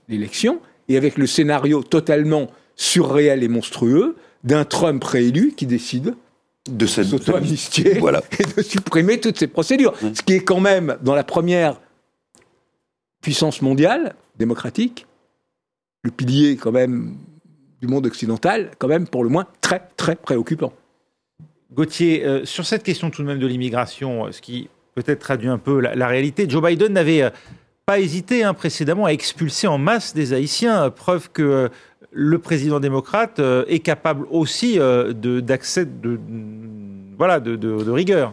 l'élection, 0.09 0.61
et 0.91 0.99
avec 0.99 1.17
le 1.17 1.27
scénario 1.27 1.83
totalement 1.83 2.51
surréel 2.75 3.43
et 3.43 3.49
monstrueux 3.49 4.17
d'un 4.45 4.67
Trump 4.67 5.03
réélu 5.03 5.55
qui 5.57 5.65
décide 5.65 6.15
de 6.71 6.87
s'auto-amnistier 6.87 7.95
voilà. 7.99 8.23
et 8.39 8.45
de 8.45 8.63
supprimer 8.63 9.21
toutes 9.21 9.39
ces 9.39 9.47
procédures. 9.47 9.95
Ce 10.15 10.21
qui 10.21 10.35
est 10.35 10.45
quand 10.45 10.61
même, 10.61 10.99
dans 11.01 11.15
la 11.15 11.25
première 11.25 11.81
puissance 13.23 13.63
mondiale 13.63 14.15
démocratique, 14.39 15.07
le 16.05 16.11
pilier 16.11 16.57
quand 16.57 16.73
même 16.73 17.17
du 17.81 17.89
monde 17.89 18.07
occidental, 18.07 18.71
quand 18.79 18.89
même 18.89 19.07
pour 19.07 19.25
le 19.25 19.31
moins 19.31 19.47
très 19.61 19.81
très 19.97 20.17
préoccupant. 20.17 20.73
Gauthier, 21.73 22.25
euh, 22.25 22.45
sur 22.45 22.65
cette 22.65 22.83
question 22.83 23.11
tout 23.11 23.23
de 23.23 23.27
même 23.27 23.39
de 23.39 23.47
l'immigration, 23.47 24.31
ce 24.31 24.41
qui 24.41 24.69
peut-être 24.95 25.19
traduit 25.19 25.49
un 25.49 25.59
peu 25.59 25.81
la, 25.81 26.07
réalité, 26.07 26.49
Joe 26.49 26.63
Biden 26.63 26.93
n'avait 26.93 27.23
euh, 27.23 27.31
pas 27.85 28.01
hésité 28.01 28.45
hein, 28.45 28.55
précédemment 28.55 29.05
à 29.05 29.11
expulser 29.11 29.67
en 29.67 29.77
masse 29.77 30.15
des 30.15 30.33
Haïtiens, 30.33 30.89
preuve 30.91 31.31
que 31.31 31.43
euh, 31.43 31.69
le 32.13 32.39
président 32.39 32.81
démocrate 32.81 33.43
est 33.69 33.81
capable 33.81 34.27
aussi 34.31 34.79
d'accès 34.79 35.85
de, 35.85 36.19
voilà, 37.19 37.41
de, 37.41 37.57
de, 37.57 37.91
rigueur. 37.91 38.33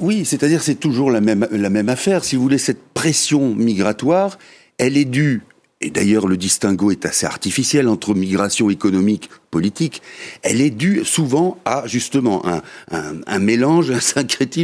Oui, 0.00 0.24
c'est-à-dire 0.24 0.60
c'est 0.60 0.74
toujours 0.74 1.12
la 1.12 1.20
même, 1.20 1.46
la 1.52 1.70
même 1.70 1.88
affaire. 1.88 2.24
Si 2.24 2.34
vous 2.34 2.42
voulez, 2.42 2.58
cette 2.58 2.82
pression 2.94 3.54
migratoire, 3.54 4.38
elle 4.78 4.96
est 4.96 5.04
due 5.04 5.42
et 5.82 5.90
d'ailleurs 5.90 6.26
le 6.26 6.38
distinguo 6.38 6.90
est 6.90 7.04
assez 7.04 7.26
artificiel 7.26 7.88
entre 7.88 8.14
migration 8.14 8.70
économique 8.70 9.28
politique, 9.50 10.02
elle 10.42 10.60
est 10.60 10.70
due 10.70 11.02
souvent 11.04 11.58
à 11.64 11.86
justement 11.86 12.42
un, 12.90 13.38
mélange, 13.38 13.90
un 13.90 14.00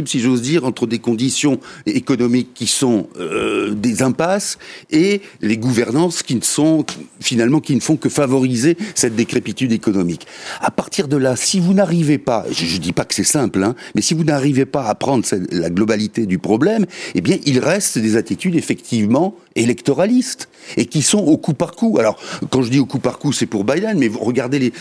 si 0.05 0.19
j'ose 0.19 0.41
dire, 0.41 0.65
entre 0.65 0.85
des 0.85 0.99
conditions 0.99 1.59
économiques 1.85 2.53
qui 2.53 2.67
sont 2.67 3.07
euh, 3.19 3.73
des 3.73 4.01
impasses 4.03 4.57
et 4.91 5.21
les 5.41 5.57
gouvernances 5.57 6.21
qui 6.21 6.35
ne 6.35 6.41
sont 6.41 6.85
finalement 7.19 7.59
qui 7.59 7.75
ne 7.75 7.79
font 7.79 7.95
que 7.95 8.09
favoriser 8.09 8.77
cette 8.93 9.15
décrépitude 9.15 9.71
économique. 9.71 10.27
À 10.61 10.71
partir 10.71 11.07
de 11.07 11.17
là, 11.17 11.35
si 11.35 11.59
vous 11.59 11.73
n'arrivez 11.73 12.17
pas, 12.17 12.45
je, 12.51 12.75
ne 12.75 12.79
dis 12.79 12.93
pas 12.93 13.05
que 13.05 13.15
c'est 13.15 13.23
simple, 13.23 13.63
hein, 13.63 13.75
mais 13.95 14.01
si 14.01 14.13
vous 14.13 14.23
n'arrivez 14.23 14.65
pas 14.65 14.87
à 14.87 14.95
prendre 14.95 15.25
la 15.51 15.69
globalité 15.69 16.25
du 16.25 16.39
problème, 16.39 16.85
eh 17.15 17.21
bien 17.21 17.37
il 17.45 17.59
reste 17.59 17.97
des 17.97 18.15
attitudes 18.15 18.55
effectivement 18.55 19.35
électoralistes 19.55 20.49
et 20.77 20.85
qui 20.85 21.01
sont 21.01 21.19
au 21.19 21.37
coup 21.37 21.53
par 21.53 21.73
coup. 21.73 21.97
Alors 21.99 22.19
quand 22.49 22.61
je 22.61 22.69
dis 22.69 22.79
au 22.79 22.85
coup 22.85 22.99
par 22.99 23.19
coup, 23.19 23.31
c'est 23.31 23.45
pour 23.45 23.63
Biden, 23.63 23.97
mais 23.97 24.09
regardez 24.13 24.73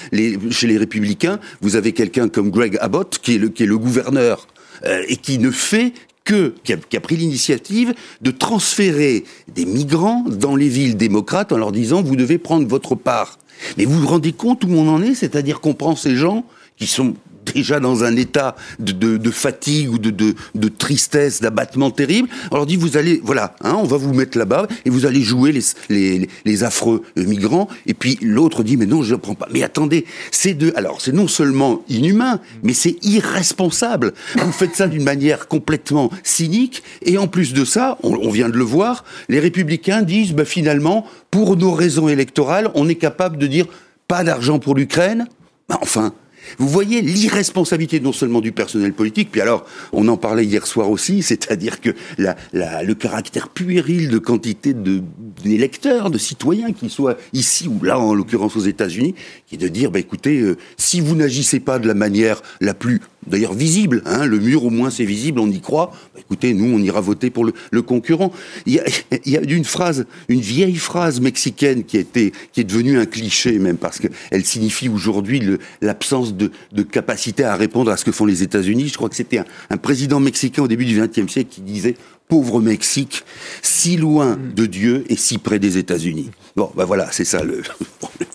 chez 0.51 0.67
les 0.67 0.79
républicains, 0.79 1.39
vous 1.61 1.77
avez 1.77 1.93
quelqu'un 1.93 2.29
comme 2.29 2.51
Greg 2.51 2.77
Abbott, 2.81 3.19
qui 3.19 3.37
est 3.37 3.39
le, 3.39 3.49
qui 3.49 3.65
est 3.65 3.67
le 3.67 3.79
gouverneur, 3.79 4.47
euh, 4.85 5.03
et 5.09 5.17
qui 5.17 5.39
ne 5.39 5.51
fait 5.51 5.93
que, 6.25 6.55
qui 6.63 6.73
a, 6.73 7.01
pris 7.01 7.17
l'initiative 7.17 7.95
de 8.21 8.31
transférer 8.31 9.25
des 9.53 9.65
migrants 9.65 10.25
dans 10.29 10.55
les 10.55 10.69
villes 10.69 10.97
démocrates 10.97 11.53
en 11.53 11.59
leur 11.59 11.73
disant 11.73 12.03
vous 12.03 12.17
devez 12.17 12.39
prendre 12.39 12.67
votre 12.67 12.95
part. 12.95 13.39
Mais 13.77 13.85
vous 13.85 14.01
vous 14.01 14.07
rendez 14.07 14.33
compte 14.33 14.65
où 14.65 14.69
on 14.71 14.89
en 14.89 15.03
est 15.03 15.15
C'est-à-dire 15.15 15.61
qu'on 15.61 15.75
prend 15.75 15.97
ces 15.97 16.17
gens 16.17 16.45
qui 16.77 16.87
sont 16.87 17.15
déjà 17.55 17.81
dans 17.81 18.05
un 18.05 18.17
état 18.17 18.57
de, 18.79 19.31
fatigue 19.31 19.91
ou 19.91 19.99
de, 19.99 20.69
tristesse, 20.69 21.41
d'abattement 21.41 21.91
terrible. 21.91 22.29
On 22.51 22.57
leur 22.57 22.67
dit, 22.67 22.77
vous 22.77 22.97
allez, 22.97 23.21
voilà, 23.23 23.55
hein, 23.63 23.77
on 23.79 23.85
va 23.85 23.97
vous 23.97 24.13
mettre 24.15 24.39
là-bas 24.39 24.67
et 24.85 24.91
vous 24.91 25.07
allez 25.07 25.23
jouer 25.23 25.53
les, 25.89 26.29
les, 26.45 26.65
affreux 26.65 27.03
migrants. 27.17 27.69
Et 27.87 27.95
puis 27.95 28.19
l'autre 28.23 28.63
dit, 28.63 28.77
mais 28.77 28.87
non, 28.87 29.03
je 29.03 29.15
ne 29.15 29.19
prends 29.19 29.35
pas. 29.35 29.49
Mais 29.53 29.63
attendez, 29.63 30.05
c'est 30.31 30.55
de, 30.55 30.73
alors 30.77 31.01
c'est 31.01 31.13
non 31.13 31.29
seulement 31.29 31.83
inhumain, 31.89 32.41
mais 32.63 32.75
c'est 32.75 32.97
irresponsable. 33.05 34.13
Vous 34.37 34.53
faites 34.53 34.77
ça 34.77 34.87
d'une 34.87 35.05
manière 35.05 35.49
complètement 35.49 36.11
cynique. 36.23 36.83
Et 37.03 37.19
en 37.19 37.27
plus 37.27 37.53
de 37.53 37.65
ça, 37.65 37.99
on, 38.03 38.15
on 38.15 38.31
vient 38.31 38.49
de 38.49 38.57
le 38.57 38.65
voir, 38.65 39.05
les 39.29 39.41
républicains 39.41 40.03
disent, 40.03 40.33
bah, 40.33 40.45
finalement, 40.45 41.07
pour 41.31 41.57
nos 41.57 41.73
raisons 41.73 42.09
électorales, 42.09 42.71
on 42.75 42.89
est 42.89 42.97
capable 42.97 43.39
de 43.39 43.47
dire, 43.47 43.67
pas 44.09 44.25
d'argent 44.25 44.59
pour 44.59 44.75
l'Ukraine. 44.75 45.27
Bah, 45.69 45.79
enfin, 45.81 46.13
vous 46.59 46.69
voyez 46.69 47.01
l'irresponsabilité 47.01 48.01
non 48.01 48.13
seulement 48.13 48.41
du 48.41 48.53
personnel 48.53 48.93
politique, 48.93 49.31
puis 49.31 49.41
alors, 49.41 49.65
on 49.93 50.09
en 50.09 50.17
parlait 50.17 50.45
hier 50.45 50.67
soir 50.67 50.91
aussi, 50.91 51.23
c'est-à-dire 51.23 51.81
que 51.81 51.91
la, 52.19 52.37
la, 52.53 52.83
le 52.83 52.95
caractère 52.95 53.49
puéril 53.49 54.09
de 54.09 54.19
quantité 54.19 54.75
de 54.75 55.03
d'électeurs, 55.43 56.11
de 56.11 56.19
citoyens, 56.19 56.73
qu'ils 56.73 56.91
soient 56.91 57.17
ici 57.33 57.69
ou 57.69 57.83
là, 57.85 57.99
en 57.99 58.15
l'occurrence 58.15 58.57
aux 58.57 58.61
États-Unis, 58.61 59.15
qui 59.47 59.57
est 59.57 59.59
de 59.59 59.69
dire, 59.69 59.91
bah, 59.91 59.99
écoutez, 59.99 60.41
euh, 60.41 60.57
si 60.77 61.01
vous 61.01 61.15
n'agissez 61.15 61.61
pas 61.61 61.79
de 61.79 61.87
la 61.87 61.95
manière 61.95 62.43
la 62.61 62.75
plus, 62.75 63.01
d'ailleurs 63.27 63.55
visible, 63.55 64.03
hein, 64.05 64.27
le 64.27 64.39
mur 64.39 64.65
au 64.65 64.71
moins 64.71 64.91
c'est 64.91 65.05
visible, 65.05 65.41
on 65.41 65.49
y 65.49 65.61
croit, 65.61 65.93
bah, 66.15 66.21
écoutez, 66.21 66.55
nous 66.55 66.75
on 66.75 66.79
ira 66.79 67.01
voter 67.01 67.31
pour 67.31 67.45
le, 67.45 67.83
concurrent. 67.83 68.33
Il 68.67 68.81
y, 69.27 69.37
a, 69.37 69.41
une 69.43 69.65
phrase, 69.65 70.07
une 70.29 70.41
vieille 70.41 70.77
phrase 70.77 71.21
mexicaine 71.21 71.85
qui, 71.85 71.97
a 71.97 72.01
été, 72.01 72.33
qui 72.53 72.61
est 72.61 72.65
devenue 72.65 72.99
un 72.99 73.07
cliché 73.07 73.59
même, 73.59 73.77
parce 73.77 73.99
qu'elle 73.99 74.45
signifie 74.45 74.89
aujourd'hui 74.89 75.43
l'absence 75.81 76.35
de, 76.35 76.51
de, 76.73 76.83
capacité 76.83 77.45
à 77.45 77.57
répondre 77.57 77.91
à 77.91 77.97
ce 77.97 78.05
que 78.05 78.13
font 78.13 78.27
les 78.27 78.43
États-Unis. 78.43 78.89
Je 78.89 78.97
crois 78.97 79.09
que 79.09 79.17
c'était 79.17 79.39
un, 79.39 79.45
un 79.71 79.77
président 79.77 80.21
mexicain 80.21 80.63
au 80.63 80.69
début 80.69 80.85
du 80.85 81.01
XXe 81.01 81.31
siècle 81.31 81.51
qui 81.51 81.61
disait 81.61 81.97
pauvre 82.33 82.63
Mexique, 82.63 83.27
si 83.61 83.99
loin 83.99 84.39
de 84.39 84.65
Dieu 84.65 85.05
et 85.11 85.17
si 85.17 85.37
près 85.37 85.59
des 85.59 85.77
États-Unis. 85.77 86.31
Bon, 86.57 86.73
ben 86.75 86.87
voilà, 86.87 87.13
c'est 87.13 87.27
ça 87.27 87.45
le 87.45 87.61
problème. 88.01 88.31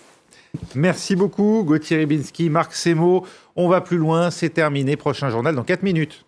Merci 0.75 1.15
beaucoup, 1.15 1.63
Gauthier 1.65 1.97
Ribinski, 1.97 2.51
Marc 2.51 2.75
Semo. 2.75 3.25
On 3.55 3.67
va 3.67 3.81
plus 3.81 3.97
loin, 3.97 4.29
c'est 4.29 4.51
terminé. 4.51 4.97
Prochain 4.97 5.31
journal 5.31 5.55
dans 5.55 5.63
4 5.63 5.81
minutes. 5.81 6.26